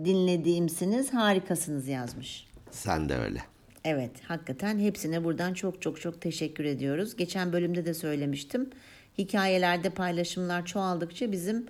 dinlediğimsiniz. 0.04 1.14
Harikasınız 1.14 1.88
yazmış. 1.88 2.46
Sen 2.70 3.08
de 3.08 3.14
öyle. 3.14 3.42
Evet 3.84 4.10
hakikaten 4.24 4.78
hepsine 4.78 5.24
buradan 5.24 5.54
çok 5.54 5.82
çok 5.82 6.00
çok 6.00 6.20
teşekkür 6.20 6.64
ediyoruz. 6.64 7.16
Geçen 7.16 7.52
bölümde 7.52 7.86
de 7.86 7.94
söylemiştim. 7.94 8.70
Hikayelerde 9.18 9.90
paylaşımlar 9.90 10.66
çoğaldıkça 10.66 11.32
bizim 11.32 11.66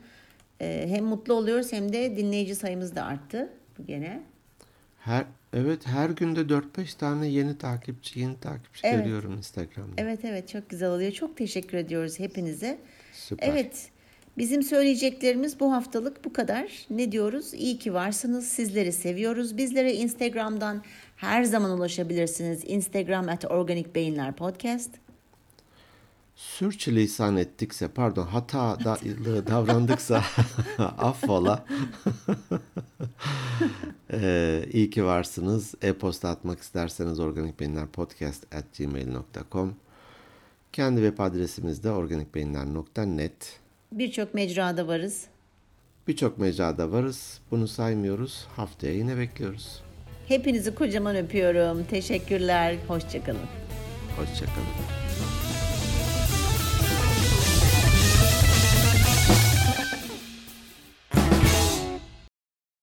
e, 0.61 0.87
hem 0.89 1.05
mutlu 1.05 1.35
oluyoruz 1.35 1.73
hem 1.73 1.93
de 1.93 2.17
dinleyici 2.17 2.55
sayımız 2.55 2.97
da 2.97 3.05
arttı. 3.05 3.49
Gene. 3.87 4.23
Her 4.99 5.25
evet 5.53 5.87
her 5.87 6.11
günde 6.11 6.41
4-5 6.41 6.99
tane 6.99 7.29
yeni 7.29 7.59
takipçi, 7.59 8.21
yeni 8.21 8.41
takipçi 8.41 8.81
Evet. 8.87 8.99
görüyorum 9.05 9.33
Instagram'da. 9.37 9.93
Evet 9.97 10.25
evet 10.25 10.49
çok 10.49 10.71
güzel 10.71 10.91
oluyor. 10.91 11.13
Çok 11.13 11.37
teşekkür 11.37 11.79
ediyoruz 11.79 12.19
hepinize. 12.19 12.79
Süper. 13.13 13.49
Evet. 13.49 13.91
Bizim 14.39 14.63
söyleyeceklerimiz 14.63 15.61
bu 15.61 15.73
haftalık 15.73 16.25
bu 16.25 16.33
kadar. 16.33 16.87
Ne 16.91 17.13
diyoruz? 17.13 17.55
İyi 17.55 17.79
ki 17.79 17.95
varsınız. 17.95 18.49
Sizleri 18.49 18.93
seviyoruz. 18.93 19.57
Bizlere 19.57 19.95
Instagram'dan 19.95 20.83
her 21.17 21.45
zaman 21.45 21.71
ulaşabilirsiniz. 21.71 22.63
Instagram 22.67 23.29
at 23.29 23.45
Organik 23.45 23.95
Beyinler 23.95 24.33
Podcast. 24.33 24.91
Sürçülisan 26.37 27.37
ettikse, 27.37 27.89
pardon 27.89 28.27
hata 28.27 28.85
da, 28.85 28.99
davrandıksa 29.47 30.25
affola. 30.79 31.65
ee, 34.13 34.65
iyi 34.73 34.91
ki 34.91 35.05
varsınız. 35.05 35.75
E-posta 35.83 36.29
atmak 36.29 36.61
isterseniz 36.61 37.21
organikbeyinlerpodcast.gmail.com 37.21 39.77
Kendi 40.73 41.01
web 41.01 41.19
adresimiz 41.19 41.85
de 41.85 41.91
organikbeyinler.net 41.91 43.59
Birçok 43.93 44.35
mecrada 44.35 44.89
varız. 44.89 45.25
Birçok 46.09 46.39
mecrada 46.39 46.93
varız. 46.93 47.41
Bunu 47.51 47.69
saymıyoruz. 47.69 48.47
Haftaya 48.57 48.95
yine 48.95 49.19
bekliyoruz. 49.19 49.83
Hepinizi 50.29 50.75
kocaman 50.75 51.17
öpüyorum. 51.17 51.85
Teşekkürler. 51.85 52.77
Hoşçakalın. 52.89 53.41
Hoşçakalın. 54.17 55.38